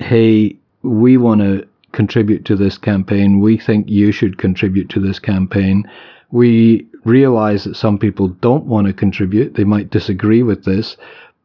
hey, 0.03 0.57
we 0.83 1.17
want 1.17 1.41
to 1.41 1.67
contribute 1.93 2.45
to 2.47 2.57
this 2.57 2.79
campaign. 2.79 3.41
We 3.41 3.59
think 3.59 3.89
you 3.89 4.13
should 4.13 4.39
contribute 4.39 4.89
to 4.91 5.01
this 5.01 5.19
campaign. 5.19 5.85
We 6.31 6.87
realize 7.05 7.65
that 7.65 7.77
some 7.77 7.99
people 7.99 8.29
don't 8.29 8.65
want 8.65 8.87
to 8.87 8.93
contribute. 8.93 9.55
They 9.55 9.65
might 9.65 9.91
disagree 9.91 10.43
with 10.43 10.65
this. 10.65 10.97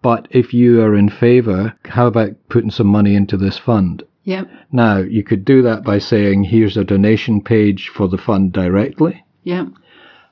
But 0.02 0.28
if 0.32 0.54
you 0.54 0.82
are 0.82 0.96
in 0.96 1.10
favor, 1.10 1.74
how 1.86 2.08
about 2.08 2.32
putting 2.50 2.72
some 2.72 2.88
money 2.88 3.16
into 3.16 3.36
this 3.36 3.58
fund? 3.58 4.04
Yep. 4.24 4.50
Now, 4.72 4.98
you 4.98 5.24
could 5.24 5.44
do 5.44 5.62
that 5.64 5.84
by 5.84 6.00
saying, 6.00 6.44
here's 6.44 6.78
a 6.78 6.84
donation 6.84 7.42
page 7.42 7.90
for 7.90 8.08
the 8.08 8.18
fund 8.18 8.52
directly. 8.54 9.24
Yep. 9.44 9.68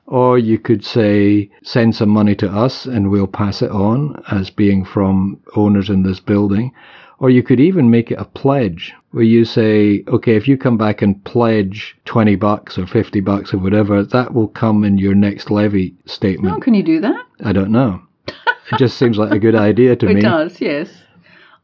Or 0.06 0.38
you 0.38 0.58
could 0.58 0.84
say, 0.84 1.50
send 1.62 1.96
some 1.96 2.10
money 2.10 2.36
to 2.36 2.48
us 2.48 2.86
and 2.86 3.10
we'll 3.10 3.26
pass 3.26 3.60
it 3.62 3.70
on 3.70 4.22
as 4.30 4.50
being 4.50 4.84
from 4.84 5.40
owners 5.56 5.90
in 5.90 6.02
this 6.04 6.20
building. 6.20 6.72
Or 7.18 7.30
you 7.30 7.42
could 7.42 7.60
even 7.60 7.90
make 7.90 8.10
it 8.10 8.18
a 8.18 8.24
pledge 8.26 8.92
where 9.12 9.24
you 9.24 9.44
say, 9.46 10.04
okay, 10.08 10.36
if 10.36 10.46
you 10.46 10.58
come 10.58 10.76
back 10.76 11.00
and 11.00 11.22
pledge 11.24 11.96
20 12.04 12.36
bucks 12.36 12.76
or 12.76 12.86
50 12.86 13.20
bucks 13.20 13.54
or 13.54 13.58
whatever, 13.58 14.02
that 14.04 14.34
will 14.34 14.48
come 14.48 14.84
in 14.84 14.98
your 14.98 15.14
next 15.14 15.50
levy 15.50 15.94
statement. 16.04 16.52
How 16.52 16.60
can 16.60 16.74
you 16.74 16.82
do 16.82 17.00
that? 17.00 17.24
I 17.42 17.52
don't 17.52 17.70
know. 17.70 18.02
It 18.28 18.78
just 18.78 18.98
seems 18.98 19.16
like 19.16 19.30
a 19.30 19.38
good 19.38 19.54
idea 19.54 19.96
to 19.96 20.06
It 20.10 20.14
me. 20.14 20.20
It 20.20 20.24
does, 20.24 20.60
yes. 20.60 20.90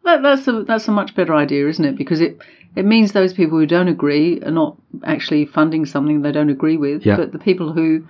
That, 0.04 0.22
that's 0.22 0.48
a 0.48 0.64
that's 0.64 0.88
a 0.88 0.92
much 0.92 1.14
better 1.14 1.34
idea, 1.34 1.68
isn't 1.68 1.84
it? 1.84 1.96
Because 1.96 2.20
it 2.20 2.40
it 2.74 2.84
means 2.84 3.12
those 3.12 3.34
people 3.34 3.58
who 3.58 3.66
don't 3.66 3.88
agree 3.88 4.40
are 4.42 4.50
not 4.50 4.76
actually 5.04 5.44
funding 5.46 5.84
something 5.84 6.22
they 6.22 6.32
don't 6.32 6.48
agree 6.50 6.76
with, 6.76 7.04
Yeah. 7.04 7.16
but 7.16 7.32
the 7.32 7.38
people 7.38 7.72
who 7.72 8.04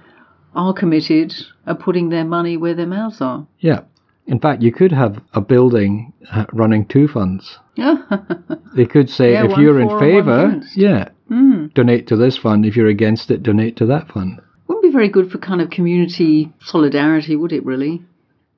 are 0.55 0.73
committed 0.73 1.35
are 1.67 1.75
putting 1.75 2.09
their 2.11 2.25
money 2.25 2.57
where 2.57 2.75
their 2.75 2.87
mouths 2.87 3.21
are. 3.21 3.47
Yeah. 3.59 3.81
In 4.27 4.39
fact, 4.39 4.63
you 4.63 4.73
could 4.73 4.93
have 4.93 5.21
a 5.35 5.41
building 5.41 6.13
uh, 6.31 6.47
running 6.53 6.87
two 6.87 7.09
funds. 7.09 7.59
Yeah. 7.77 7.97
They 8.75 8.87
could 8.87 9.11
say, 9.11 9.33
Yeah, 9.35 9.45
if 9.45 9.59
you're 9.59 9.79
in 9.81 9.89
for 9.89 10.03
and 10.03 10.15
one 10.15 10.23
favour, 10.63 10.67
yeah, 10.77 11.09
Hmm. 11.29 11.67
donate 11.75 12.07
to 12.07 12.17
this 12.17 12.39
fund. 12.39 12.65
If 12.65 12.75
you're 12.75 12.87
against 12.87 13.31
it, 13.31 13.43
donate 13.43 13.77
to 13.77 13.87
that 13.87 14.09
fund. 14.09 14.41
Wouldn't 14.67 14.83
be 14.83 14.91
very 14.91 15.11
good 15.11 15.31
for 15.31 15.37
kind 15.37 15.61
of 15.61 15.69
community 15.69 16.51
solidarity, 16.61 17.37
would 17.37 17.53
it? 17.53 17.67
Really? 17.67 18.03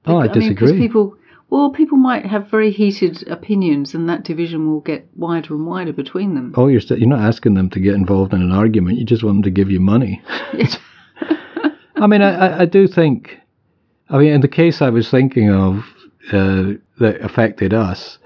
Oh, 0.06 0.18
I 0.18 0.28
mean, 0.28 0.54
'cause 0.54 0.70
disagree. 0.70 0.78
people, 0.78 1.16
well, 1.50 1.70
people 1.70 1.98
might 1.98 2.24
have 2.26 2.48
very 2.48 2.70
heated 2.70 3.24
opinions, 3.28 3.92
and 3.94 4.08
that 4.08 4.22
division 4.22 4.70
will 4.70 4.80
get 4.82 5.08
wider 5.16 5.54
and 5.54 5.66
wider 5.66 5.92
between 5.92 6.36
them. 6.36 6.52
Oh, 6.56 6.68
you're 6.68 6.80
st- 6.80 7.00
you're 7.00 7.08
not 7.08 7.20
asking 7.20 7.54
them 7.54 7.68
to 7.70 7.80
get 7.80 7.94
involved 7.94 8.32
in 8.34 8.40
an 8.42 8.52
argument. 8.52 8.98
You 8.98 9.04
just 9.04 9.24
want 9.24 9.38
them 9.38 9.42
to 9.44 9.50
give 9.50 9.70
you 9.70 9.80
money. 9.80 10.22
Yes. 10.56 10.78
I 11.96 12.06
mean, 12.06 12.22
I, 12.22 12.30
I, 12.34 12.60
I 12.60 12.64
do 12.66 12.86
think. 12.86 13.40
I 14.10 14.18
mean, 14.18 14.32
in 14.32 14.40
the 14.40 14.48
case 14.48 14.82
I 14.82 14.90
was 14.90 15.10
thinking 15.10 15.50
of 15.50 15.78
uh, 16.32 16.74
that 17.00 17.20
affected 17.22 17.72
us, 17.72 18.18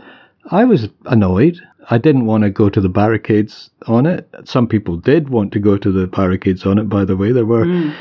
I 0.50 0.64
was 0.64 0.88
annoyed. 1.06 1.60
I 1.90 1.98
didn't 1.98 2.26
want 2.26 2.44
to 2.44 2.50
go 2.50 2.68
to 2.68 2.80
the 2.80 2.88
barricades 2.88 3.70
on 3.86 4.04
it. 4.06 4.28
Some 4.44 4.66
people 4.66 4.96
did 4.96 5.30
want 5.30 5.52
to 5.52 5.58
go 5.58 5.78
to 5.78 5.90
the 5.90 6.06
barricades 6.06 6.66
on 6.66 6.78
it. 6.78 6.88
By 6.88 7.04
the 7.04 7.16
way, 7.16 7.32
there 7.32 7.46
were 7.46 7.64
Mm. 7.64 7.94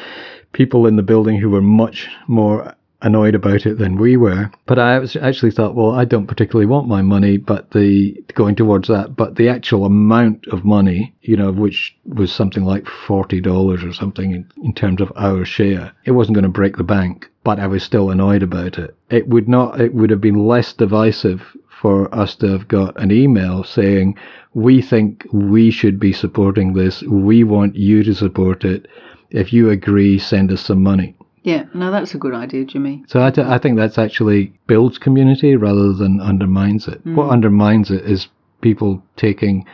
people 0.54 0.88
in 0.88 0.96
the 0.96 1.04
building 1.04 1.38
who 1.40 1.50
were 1.50 1.62
much 1.62 2.08
more 2.28 2.74
annoyed 3.02 3.36
about 3.36 3.66
it 3.66 3.78
than 3.78 3.98
we 3.98 4.18
were. 4.18 4.50
But 4.66 4.80
I 4.80 4.96
actually 5.22 5.52
thought, 5.52 5.76
well, 5.76 5.92
I 5.92 6.06
don't 6.06 6.28
particularly 6.28 6.66
want 6.66 6.88
my 6.88 7.02
money, 7.02 7.38
but 7.38 7.72
the 7.72 8.14
going 8.34 8.56
towards 8.56 8.88
that, 8.88 9.16
but 9.16 9.36
the 9.36 9.50
actual 9.50 9.86
amount 9.86 10.48
of 10.48 10.66
money, 10.66 11.14
you 11.22 11.38
know, 11.38 11.52
which 11.52 11.96
was 12.06 12.32
something 12.32 12.64
like 12.64 12.88
forty 12.88 13.40
dollars 13.40 13.84
or 13.84 13.94
something 13.94 14.32
in, 14.32 14.50
in 14.64 14.74
terms 14.74 15.02
of 15.02 15.12
our 15.16 15.46
share, 15.46 15.92
it 16.06 16.12
wasn't 16.12 16.36
going 16.36 16.44
to 16.44 16.50
break 16.50 16.78
the 16.78 16.84
bank. 16.84 17.30
But 17.44 17.60
I 17.60 17.68
was 17.68 17.84
still 17.84 18.10
annoyed 18.10 18.44
about 18.44 18.78
it. 18.78 18.96
It 19.10 19.28
would 19.28 19.48
not. 19.48 19.80
It 19.80 19.94
would 19.94 20.10
have 20.10 20.22
been 20.22 20.48
less 20.48 20.74
divisive 20.74 21.56
for 21.82 22.14
us 22.14 22.36
to 22.36 22.48
have 22.48 22.68
got 22.68 23.00
an 23.00 23.12
email 23.12 23.64
saying, 23.64 24.18
we 24.54 24.82
think 24.82 25.28
we 25.32 25.70
should 25.70 26.00
be 26.00 26.12
supporting 26.12 26.74
this. 26.74 27.04
We 27.04 27.44
want 27.44 27.76
you 27.76 28.04
to 28.04 28.16
support 28.16 28.66
it. 28.66 28.88
If 29.30 29.54
you 29.54 29.70
agree, 29.70 30.18
send 30.18 30.52
us 30.52 30.62
some 30.62 30.82
money. 30.82 31.16
Yeah, 31.48 31.64
no, 31.74 31.92
that's 31.92 32.14
a 32.14 32.18
good 32.18 32.34
idea, 32.34 32.66
Jimmy. 32.66 33.06
So 33.08 33.24
I, 33.24 33.32
th- 33.32 33.48
I 33.48 33.58
think 33.58 33.78
that's 33.78 33.98
actually 33.98 34.52
builds 34.68 34.98
community 34.98 35.56
rather 35.56 35.94
than 35.94 36.20
undermines 36.20 36.90
it. 36.90 37.00
What 37.06 37.28
mm. 37.28 37.32
undermines 37.32 37.90
it 37.90 38.04
is 38.04 38.28
people 38.60 39.02
taking 39.16 39.66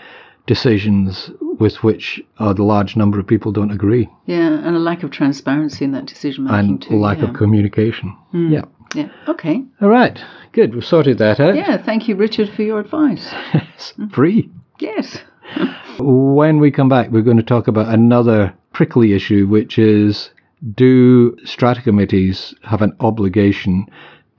decisions 0.45 1.31
with 1.59 1.83
which 1.83 2.21
a 2.37 2.53
large 2.53 2.95
number 2.95 3.19
of 3.19 3.25
people 3.25 3.51
don't 3.51 3.71
agree 3.71 4.07
Yeah, 4.27 4.49
and 4.49 4.75
a 4.75 4.79
lack 4.79 5.01
of 5.01 5.09
transparency 5.09 5.83
in 5.83 5.93
that 5.93 6.05
decision 6.05 6.43
making 6.43 6.59
and 6.59 6.81
too. 6.83 6.99
lack 6.99 7.17
yeah. 7.17 7.29
of 7.29 7.33
communication. 7.33 8.15
Mm. 8.35 8.51
Yeah. 8.51 8.65
yeah. 8.93 9.09
Okay. 9.27 9.63
All 9.81 9.89
right. 9.89 10.23
Good. 10.51 10.75
We've 10.75 10.85
sorted 10.85 11.17
that 11.17 11.39
out. 11.39 11.55
Yeah. 11.55 11.81
Thank 11.81 12.07
you, 12.07 12.15
Richard, 12.15 12.49
for 12.49 12.61
your 12.61 12.81
advice. 12.81 13.27
It's 13.73 13.93
free. 14.13 14.51
Yes. 14.79 15.17
When 15.99 16.59
we 16.59 16.71
come 16.71 16.89
back, 16.89 17.09
we're 17.11 17.21
going 17.21 17.37
to 17.37 17.43
talk 17.43 17.67
about 17.67 17.93
another 17.93 18.53
prickly 18.73 19.13
issue, 19.13 19.45
which 19.45 19.77
is 19.77 20.31
do 20.71 21.35
strata 21.43 21.81
committees 21.81 22.53
have 22.63 22.81
an 22.81 22.95
obligation 23.01 23.85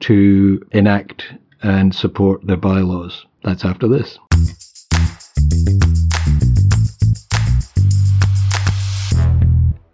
to 0.00 0.64
enact 0.72 1.34
and 1.62 1.94
support 1.94 2.46
their 2.46 2.56
bylaws? 2.56 3.26
That's 3.42 3.64
after 3.64 3.86
this. 3.88 4.18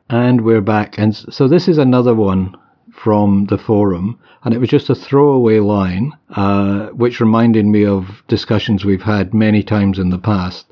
And 0.08 0.40
we're 0.42 0.60
back. 0.60 0.98
And 0.98 1.14
so 1.14 1.48
this 1.48 1.68
is 1.68 1.78
another 1.78 2.14
one 2.14 2.56
from 2.92 3.46
the 3.46 3.58
forum. 3.58 4.18
And 4.42 4.54
it 4.54 4.58
was 4.58 4.68
just 4.68 4.90
a 4.90 4.94
throwaway 4.94 5.58
line, 5.58 6.12
uh, 6.30 6.88
which 6.88 7.20
reminded 7.20 7.66
me 7.66 7.84
of 7.84 8.22
discussions 8.28 8.84
we've 8.84 9.02
had 9.02 9.34
many 9.34 9.62
times 9.62 9.98
in 9.98 10.10
the 10.10 10.18
past 10.18 10.66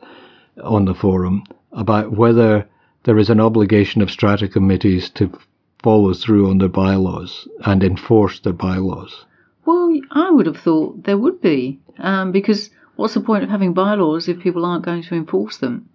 on 0.63 0.85
the 0.85 0.95
forum 0.95 1.45
about 1.73 2.13
whether 2.13 2.69
there 3.05 3.19
is 3.19 3.31
an 3.31 3.41
obligation 3.41 4.03
of 4.03 4.11
strata 4.11 4.49
committees 4.49 5.09
to 5.11 5.31
follow 5.83 6.13
through 6.15 6.51
on 6.51 6.59
their 6.59 6.69
bylaws 6.69 7.49
and 7.65 7.83
enforce 7.83 8.41
their 8.41 8.53
bylaws. 8.53 9.25
Well, 9.65 9.93
I 10.11 10.31
would 10.31 10.47
have 10.47 10.57
thought 10.57 11.05
there 11.05 11.19
would 11.19 11.41
be, 11.41 11.79
um, 11.99 12.33
because 12.33 12.71
what's 12.97 13.15
the 13.15 13.21
point 13.21 13.45
of 13.45 13.51
having 13.51 13.75
bylaws 13.75 14.29
if 14.29 14.41
people 14.41 14.65
aren't 14.65 14.85
going 14.85 15.03
to 15.03 15.15
enforce 15.15 15.59
them? 15.59 15.89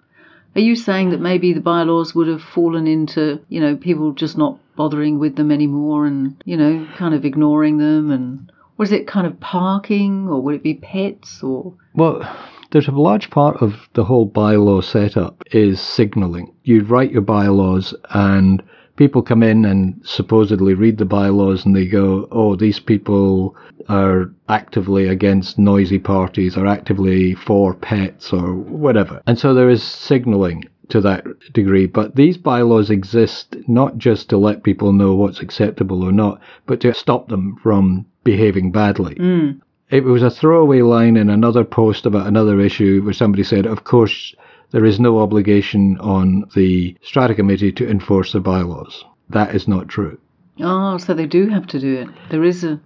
Are 0.56 0.62
you 0.62 0.76
saying 0.76 1.10
that 1.10 1.20
maybe 1.20 1.52
the 1.52 1.60
bylaws 1.60 2.14
would 2.14 2.28
have 2.28 2.44
fallen 2.44 2.86
into, 2.86 3.40
you 3.50 3.60
know, 3.60 3.76
people 3.76 4.12
just 4.12 4.38
not 4.38 4.60
bothering 4.76 5.18
with 5.18 5.36
them 5.36 5.52
anymore 5.52 6.06
and, 6.06 6.42
you 6.46 6.56
know, 6.56 6.88
kind 6.96 7.16
of 7.16 7.26
ignoring 7.26 7.80
them? 7.80 8.12
And 8.12 8.52
was 8.78 8.92
it 8.92 9.08
kind 9.08 9.26
of 9.26 9.40
parking 9.40 10.28
or 10.28 10.42
would 10.42 10.56
it 10.56 10.64
be 10.64 10.76
pets 10.76 11.42
or. 11.42 11.74
Well, 11.96 12.22
there's 12.70 12.88
a 12.88 12.92
large 12.92 13.32
part 13.32 13.58
of 13.62 13.90
the 13.94 14.04
whole 14.04 14.30
bylaw 14.30 14.84
setup 14.84 15.44
is 15.52 15.82
signalling. 15.82 16.54
You 16.64 16.84
write 16.84 17.12
your 17.12 17.22
bylaws 17.22 17.96
and 18.12 18.62
people 18.96 19.22
come 19.22 19.44
in 19.44 19.66
and 19.66 20.00
supposedly 20.04 20.74
read 20.74 20.98
the 20.98 21.06
bylaws 21.06 21.66
and 21.66 21.76
they 21.76 21.86
go, 21.86 22.28
oh, 22.32 22.56
these 22.56 22.80
people 22.80 23.56
are 23.90 24.32
actively 24.50 25.08
against 25.08 25.58
noisy 25.60 26.00
parties 26.00 26.56
or 26.56 26.68
actively 26.68 27.34
for 27.34 27.74
pets 27.74 28.32
or 28.32 28.54
whatever. 28.54 29.22
And 29.26 29.38
so 29.38 29.54
there 29.54 29.70
is 29.70 29.84
signaling 29.84 30.66
to 30.90 31.02
that 31.02 31.26
degree. 31.54 31.88
But 31.88 32.16
these 32.16 32.38
bylaws 32.38 32.90
exist 32.90 33.56
not 33.68 33.98
just 33.98 34.30
to 34.30 34.38
let 34.38 34.64
people 34.64 34.94
know 34.94 35.16
what's 35.16 35.42
acceptable 35.42 36.04
or 36.04 36.12
not, 36.12 36.40
but 36.66 36.82
to 36.82 36.94
stop 36.94 37.30
them 37.30 37.58
from 37.64 38.06
behaving 38.24 38.72
badly. 38.72 39.16
Mm, 39.16 39.62
It 39.90 40.04
was 40.04 40.24
a 40.24 40.30
throwaway 40.30 40.82
line 40.82 41.18
in 41.18 41.30
another 41.30 41.64
post 41.64 42.06
about 42.06 42.28
another 42.28 42.60
issue 42.60 43.02
where 43.04 43.14
somebody 43.14 43.44
said, 43.44 43.66
of 43.66 43.84
course, 43.84 44.36
there 44.74 44.86
is 44.86 45.00
no 45.00 45.20
obligation 45.20 45.98
on 46.00 46.50
the 46.56 46.98
strata 47.02 47.36
committee 47.36 47.72
to 47.72 47.90
enforce 47.90 48.34
the 48.34 48.40
bylaws. 48.40 49.06
That 49.30 49.56
is 49.56 49.68
not 49.68 49.88
true. 49.88 50.20
Oh, 50.60 50.98
so 50.98 51.14
they 51.14 51.28
do 51.28 51.48
have 51.48 51.68
to 51.68 51.80
do 51.80 51.96
it. 52.02 52.08
There 52.30 52.44
is 52.44 52.64
a. 52.64 52.82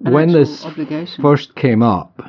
When 0.00 0.32
this 0.32 0.64
obligation. 0.64 1.22
first 1.22 1.54
came 1.54 1.82
up, 1.82 2.22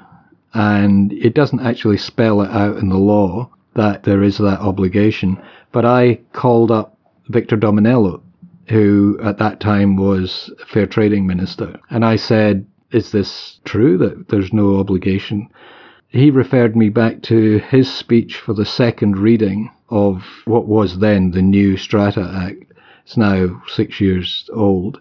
and 0.53 1.11
it 1.13 1.33
doesn't 1.35 1.59
actually 1.59 1.97
spell 1.97 2.41
it 2.41 2.49
out 2.49 2.77
in 2.77 2.89
the 2.89 2.97
law 2.97 3.49
that 3.75 4.03
there 4.03 4.23
is 4.23 4.37
that 4.37 4.59
obligation, 4.59 5.39
but 5.71 5.85
I 5.85 6.19
called 6.33 6.71
up 6.71 6.97
Victor 7.27 7.57
Dominello, 7.57 8.21
who 8.67 9.19
at 9.21 9.37
that 9.37 9.59
time 9.59 9.97
was 9.97 10.51
Fair 10.67 10.87
Trading 10.87 11.27
Minister, 11.27 11.79
and 11.89 12.03
I 12.03 12.15
said, 12.15 12.65
Is 12.91 13.11
this 13.11 13.59
true 13.65 13.97
that 13.99 14.29
there's 14.29 14.53
no 14.53 14.79
obligation? 14.79 15.49
He 16.09 16.31
referred 16.31 16.75
me 16.75 16.89
back 16.89 17.21
to 17.23 17.59
his 17.59 17.91
speech 17.91 18.37
for 18.37 18.53
the 18.53 18.65
second 18.65 19.17
reading 19.17 19.69
of 19.89 20.25
what 20.45 20.67
was 20.67 20.99
then 20.99 21.31
the 21.31 21.41
new 21.41 21.77
Strata 21.77 22.27
Act. 22.33 22.73
It's 23.03 23.15
now 23.15 23.61
six 23.67 24.01
years 24.01 24.49
old. 24.51 24.99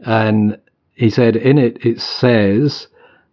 And 0.00 0.56
he 0.94 1.10
said 1.10 1.34
in 1.34 1.58
it, 1.58 1.84
it 1.84 2.00
says 2.00 2.86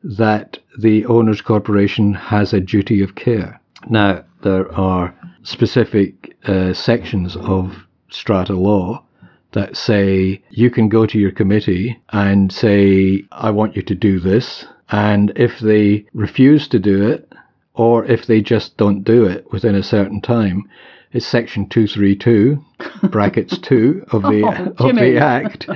that 0.04 0.58
the 0.80 1.06
owner's 1.06 1.42
corporation 1.42 2.14
has 2.14 2.52
a 2.52 2.60
duty 2.60 3.04
of 3.04 3.16
care. 3.16 3.62
Now, 3.90 4.24
there 4.42 4.72
are 4.74 5.14
specific 5.44 6.36
uh, 6.46 6.74
sections 6.74 7.36
of 7.36 7.86
strata 8.10 8.54
law 8.54 9.04
that 9.52 9.78
say 9.78 10.42
you 10.50 10.70
can 10.70 10.90
go 10.90 11.06
to 11.06 11.20
your 11.20 11.32
committee 11.32 12.00
and 12.10 12.52
say, 12.52 13.24
I 13.32 13.52
want 13.52 13.76
you 13.76 13.82
to 13.84 13.96
do 13.96 14.20
this. 14.20 14.66
And 14.90 15.34
if 15.36 15.60
they 15.60 16.06
refuse 16.14 16.68
to 16.70 16.80
do 16.80 17.08
it, 17.08 17.32
or 17.74 18.06
if 18.06 18.26
they 18.26 18.42
just 18.42 18.78
don't 18.78 19.04
do 19.04 19.26
it 19.26 19.52
within 19.52 19.76
a 19.76 19.84
certain 19.84 20.22
time, 20.22 20.64
it's 21.12 21.26
section 21.26 21.68
232, 21.70 22.64
brackets 23.10 23.58
2 23.60 24.06
of 24.12 24.24
the, 24.24 24.44
Oh, 24.80 24.90
of 24.90 24.96
the 24.96 25.18
Act, 25.18 25.68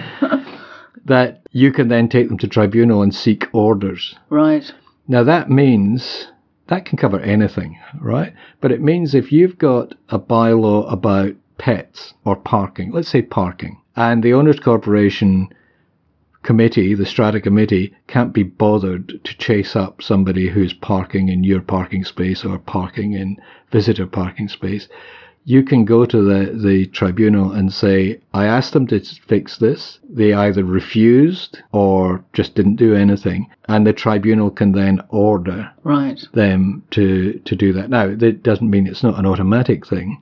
that 1.06 1.42
you 1.52 1.72
can 1.72 1.88
then 1.88 2.10
take 2.10 2.28
them 2.28 2.38
to 2.40 2.48
tribunal 2.48 3.02
and 3.02 3.14
seek 3.14 3.48
orders. 3.54 4.16
Right. 4.30 4.72
Now 5.08 5.24
that 5.24 5.50
means 5.50 6.28
that 6.68 6.86
can 6.86 6.98
cover 6.98 7.20
anything, 7.20 7.78
right? 8.00 8.34
But 8.62 8.72
it 8.72 8.82
means 8.82 9.14
if 9.14 9.32
you've 9.32 9.58
got 9.58 9.94
a 10.08 10.18
bylaw 10.18 10.92
about 10.92 11.36
pets 11.58 12.14
or 12.24 12.38
parking, 12.38 12.92
let's 12.92 13.10
say 13.10 13.22
parking, 13.22 13.82
and 13.96 14.24
the 14.24 14.34
Owners 14.34 14.60
Corporation 14.60 15.50
committee, 16.44 16.94
the 16.94 17.06
strata 17.06 17.40
committee, 17.40 17.94
can't 18.08 18.34
be 18.34 18.44
bothered 18.44 19.24
to 19.24 19.38
chase 19.38 19.76
up 19.76 20.02
somebody 20.02 20.50
who's 20.50 20.74
parking 20.74 21.30
in 21.30 21.44
your 21.44 21.62
parking 21.62 22.04
space 22.04 22.44
or 22.44 22.58
parking 22.58 23.14
in 23.14 23.38
visitor 23.72 24.08
parking 24.08 24.48
space, 24.48 24.88
you 25.44 25.64
can 25.64 25.86
go 25.86 26.06
to 26.06 26.22
the, 26.22 26.52
the 26.54 26.86
tribunal 26.88 27.52
and 27.52 27.74
say, 27.74 28.20
I 28.34 28.46
asked 28.46 28.74
them 28.74 28.86
to 28.88 29.00
fix 29.00 29.58
this. 29.58 30.00
They 30.08 30.34
either 30.34 30.64
refused 30.64 31.60
or 31.72 32.24
just 32.34 32.54
didn't 32.54 32.76
do 32.76 32.94
anything. 32.94 33.50
And 33.68 33.86
the 33.88 33.94
tribunal 33.94 34.52
can 34.52 34.72
then 34.72 35.02
order 35.10 35.72
Right. 35.84 36.24
them 36.34 36.84
to, 36.92 37.40
to 37.44 37.56
do 37.56 37.74
that. 37.74 37.90
Now, 37.90 38.14
that 38.16 38.44
doesn't 38.44 38.70
mean 38.70 38.86
it's 38.86 39.04
not 39.04 39.18
an 39.18 39.26
automatic 39.26 39.88
thing. 39.88 40.22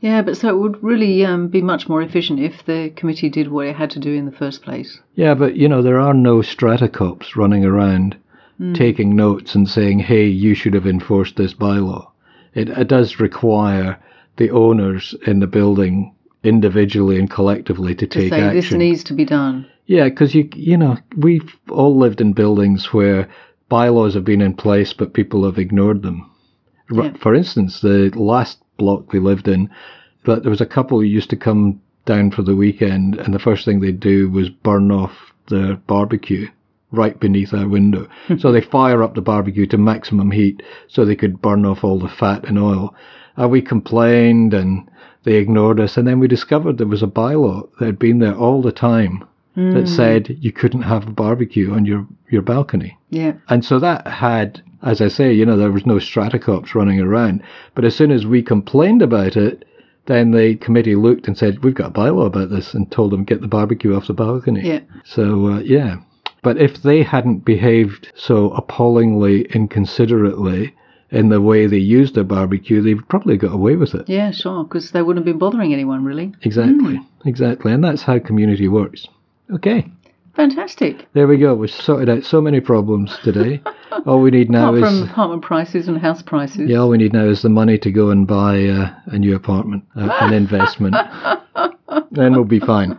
Yeah, 0.00 0.22
but 0.22 0.36
so 0.36 0.48
it 0.48 0.58
would 0.58 0.82
really 0.82 1.24
um, 1.24 1.48
be 1.48 1.60
much 1.60 1.88
more 1.88 2.02
efficient 2.02 2.40
if 2.40 2.64
the 2.64 2.90
committee 2.96 3.28
did 3.28 3.50
what 3.50 3.66
it 3.66 3.76
had 3.76 3.90
to 3.90 3.98
do 3.98 4.14
in 4.14 4.24
the 4.24 4.32
first 4.32 4.62
place. 4.62 5.00
Yeah, 5.14 5.34
but 5.34 5.56
you 5.56 5.68
know, 5.68 5.82
there 5.82 6.00
are 6.00 6.14
no 6.14 6.42
strata 6.42 6.88
cops 6.88 7.36
running 7.36 7.64
around 7.64 8.16
taking 8.74 9.16
notes 9.16 9.54
and 9.54 9.68
saying, 9.68 10.00
hey, 10.00 10.26
you 10.26 10.54
should 10.54 10.74
have 10.74 10.86
enforced 10.86 11.36
this 11.36 11.54
bylaw. 11.54 12.06
It, 12.54 12.68
it 12.68 12.88
does 12.88 13.18
require 13.18 13.98
the 14.36 14.50
owners 14.50 15.14
in 15.26 15.40
the 15.40 15.46
building 15.46 16.14
individually 16.42 17.18
and 17.18 17.30
collectively 17.30 17.94
to, 17.94 18.06
To 18.06 18.20
take 18.20 18.30
say 18.30 18.52
this 18.52 18.72
needs 18.72 19.04
to 19.04 19.14
be 19.14 19.24
done. 19.24 19.66
Yeah, 19.86 20.08
because 20.08 20.34
you 20.34 20.48
you 20.54 20.76
know 20.76 20.98
we've 21.16 21.56
all 21.70 21.98
lived 21.98 22.20
in 22.20 22.32
buildings 22.32 22.92
where 22.92 23.28
bylaws 23.68 24.14
have 24.14 24.24
been 24.24 24.40
in 24.42 24.54
place, 24.54 24.92
but 24.92 25.14
people 25.14 25.44
have 25.44 25.58
ignored 25.58 26.02
them. 26.02 26.30
Yeah. 26.90 27.12
For 27.14 27.34
instance, 27.34 27.80
the 27.80 28.10
last 28.14 28.58
block 28.80 29.12
we 29.12 29.20
lived 29.20 29.46
in, 29.46 29.70
but 30.24 30.42
there 30.42 30.50
was 30.56 30.60
a 30.62 30.74
couple 30.76 30.98
who 30.98 31.04
used 31.04 31.30
to 31.30 31.36
come 31.36 31.80
down 32.06 32.30
for 32.30 32.42
the 32.42 32.56
weekend, 32.56 33.16
and 33.16 33.34
the 33.34 33.46
first 33.46 33.64
thing 33.64 33.80
they'd 33.80 34.00
do 34.00 34.30
was 34.30 34.48
burn 34.48 34.90
off 34.90 35.12
their 35.48 35.76
barbecue 35.76 36.48
right 36.90 37.20
beneath 37.20 37.52
our 37.54 37.68
window. 37.68 38.08
Hmm. 38.26 38.38
so 38.38 38.50
they 38.50 38.60
fire 38.60 39.02
up 39.02 39.14
the 39.14 39.20
barbecue 39.20 39.66
to 39.66 39.78
maximum 39.78 40.30
heat 40.30 40.62
so 40.88 41.04
they 41.04 41.14
could 41.14 41.42
burn 41.42 41.64
off 41.64 41.84
all 41.84 41.98
the 41.98 42.08
fat 42.08 42.44
and 42.48 42.58
oil. 42.58 42.94
And 43.36 43.50
we 43.50 43.62
complained 43.62 44.54
and 44.54 44.90
they 45.22 45.36
ignored 45.36 45.78
us. 45.78 45.96
And 45.96 46.06
then 46.08 46.18
we 46.18 46.26
discovered 46.26 46.78
there 46.78 46.86
was 46.86 47.02
a 47.02 47.06
bylaw 47.06 47.68
that 47.78 47.86
had 47.86 47.98
been 47.98 48.18
there 48.18 48.34
all 48.34 48.62
the 48.62 48.72
time 48.72 49.24
that 49.56 49.88
said 49.88 50.36
you 50.40 50.52
couldn't 50.52 50.82
have 50.82 51.08
a 51.08 51.10
barbecue 51.10 51.72
on 51.72 51.84
your, 51.84 52.06
your 52.30 52.42
balcony. 52.42 52.96
Yeah. 53.10 53.34
And 53.48 53.64
so 53.64 53.78
that 53.80 54.06
had, 54.06 54.62
as 54.82 55.00
I 55.00 55.08
say, 55.08 55.32
you 55.32 55.44
know, 55.44 55.56
there 55.56 55.72
was 55.72 55.84
no 55.84 55.96
stratacops 55.96 56.74
running 56.74 57.00
around. 57.00 57.42
But 57.74 57.84
as 57.84 57.94
soon 57.96 58.10
as 58.10 58.24
we 58.26 58.42
complained 58.42 59.02
about 59.02 59.36
it, 59.36 59.64
then 60.06 60.30
the 60.30 60.56
committee 60.56 60.96
looked 60.96 61.26
and 61.26 61.36
said, 61.36 61.62
we've 61.62 61.74
got 61.74 61.90
a 61.90 61.92
bylaw 61.92 62.26
about 62.26 62.50
this 62.50 62.74
and 62.74 62.90
told 62.90 63.12
them 63.12 63.24
get 63.24 63.40
the 63.40 63.48
barbecue 63.48 63.94
off 63.94 64.06
the 64.06 64.14
balcony. 64.14 64.66
Yeah. 64.66 64.80
So, 65.04 65.46
uh, 65.46 65.58
yeah. 65.60 65.96
But 66.42 66.56
if 66.56 66.82
they 66.82 67.02
hadn't 67.02 67.44
behaved 67.44 68.12
so 68.14 68.50
appallingly 68.52 69.42
inconsiderately 69.54 70.74
in 71.10 71.28
the 71.28 71.40
way 71.40 71.66
they 71.66 71.76
used 71.76 72.14
their 72.14 72.24
barbecue, 72.24 72.80
they've 72.80 73.08
probably 73.08 73.36
got 73.36 73.52
away 73.52 73.76
with 73.76 73.94
it. 73.94 74.08
Yeah, 74.08 74.30
sure, 74.30 74.64
because 74.64 74.92
they 74.92 75.02
wouldn't 75.02 75.26
have 75.26 75.32
been 75.32 75.38
bothering 75.38 75.74
anyone 75.74 76.04
really. 76.04 76.32
Exactly. 76.42 77.00
Exactly. 77.26 77.72
And 77.72 77.84
that's 77.84 78.02
how 78.02 78.18
community 78.20 78.68
works. 78.68 79.06
Okay. 79.54 79.90
Fantastic. 80.34 81.06
There 81.12 81.26
we 81.26 81.38
go. 81.38 81.54
We've 81.54 81.70
sorted 81.70 82.08
out 82.08 82.24
so 82.24 82.40
many 82.40 82.60
problems 82.60 83.18
today. 83.24 83.60
all 84.06 84.20
we 84.20 84.30
need 84.30 84.48
now 84.48 84.74
Apart 84.74 84.92
is 84.92 85.00
from 85.00 85.08
apartment 85.10 85.42
prices 85.42 85.88
and 85.88 85.98
house 85.98 86.22
prices. 86.22 86.70
yeah, 86.70 86.78
all 86.78 86.88
we 86.90 86.98
need 86.98 87.12
now 87.12 87.26
is 87.26 87.42
the 87.42 87.48
money 87.48 87.76
to 87.78 87.90
go 87.90 88.10
and 88.10 88.26
buy 88.26 88.64
uh, 88.66 88.94
a 89.06 89.18
new 89.18 89.34
apartment, 89.34 89.84
uh, 89.96 90.08
an 90.20 90.32
investment. 90.32 90.94
then 92.12 92.32
we'll 92.32 92.44
be 92.44 92.60
fine. 92.60 92.98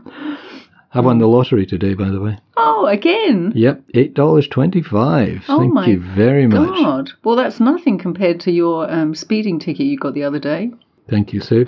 I 0.94 1.00
won 1.00 1.20
the 1.20 1.28
lottery 1.28 1.66
today, 1.66 1.94
by 1.94 2.10
the 2.10 2.20
way. 2.20 2.38
Oh, 2.58 2.86
again? 2.86 3.54
Yep, 3.56 3.82
eight 3.94 4.14
dollars 4.14 4.48
twenty-five. 4.50 5.46
Oh 5.48 5.60
Thank 5.60 5.74
my 5.74 5.88
you 5.88 6.02
very 6.02 6.48
much. 6.48 6.68
God. 6.84 7.12
Well, 7.24 7.38
that's 7.38 7.62
nothing 7.62 7.98
compared 7.98 8.42
to 8.42 8.52
your 8.52 8.92
um, 8.92 9.16
speeding 9.16 9.58
ticket 9.58 9.86
you 9.86 9.98
got 9.98 10.14
the 10.14 10.24
other 10.26 10.40
day. 10.40 10.72
Thank 11.10 11.32
you, 11.32 11.40
Sue. 11.40 11.66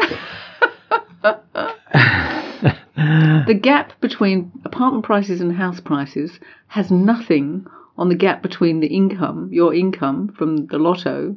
The 3.45 3.59
gap 3.59 3.99
between 4.01 4.51
apartment 4.63 5.03
prices 5.03 5.41
and 5.41 5.53
house 5.53 5.79
prices 5.79 6.39
has 6.67 6.91
nothing 6.91 7.65
on 7.97 8.09
the 8.09 8.15
gap 8.15 8.41
between 8.41 8.79
the 8.79 8.87
income, 8.87 9.49
your 9.51 9.73
income 9.73 10.33
from 10.37 10.67
the 10.67 10.77
lotto, 10.77 11.35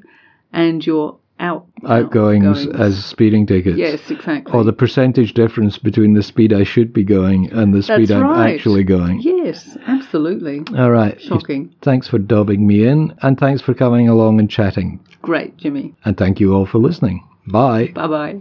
and 0.53 0.87
your 0.87 1.19
out 1.39 1.67
Outgoings 1.87 2.67
as 2.69 3.05
speeding 3.05 3.47
tickets. 3.47 3.77
Yes, 3.77 4.11
exactly. 4.11 4.53
Or 4.55 4.65
the 4.65 4.73
percentage 4.73 5.35
difference 5.35 5.77
between 5.79 6.15
the 6.15 6.23
speed 6.23 6.53
I 6.53 6.63
should 6.63 6.93
be 6.93 7.05
going 7.05 7.53
and 7.53 7.75
the 7.75 7.83
speed 7.83 8.09
That's 8.09 8.13
I'm 8.13 8.23
right. 8.23 8.55
actually 8.55 8.85
going. 8.85 9.21
Yes, 9.21 9.77
absolutely. 9.87 10.63
All 10.77 10.91
right. 10.91 11.21
Shocking. 11.21 11.75
Thanks 11.83 12.09
for 12.09 12.19
dobbing 12.19 12.67
me 12.67 12.87
in, 12.87 13.15
and 13.23 13.39
thanks 13.39 13.61
for 13.61 13.75
coming 13.75 14.09
along 14.09 14.41
and 14.41 14.49
chatting. 14.49 15.01
Great, 15.21 15.57
Jimmy. 15.59 15.95
And 16.05 16.17
thank 16.17 16.41
you 16.41 16.55
all 16.55 16.67
for 16.67 16.79
listening. 16.79 17.27
Bye. 17.47 17.89
Bye 17.95 18.07
bye. 18.07 18.39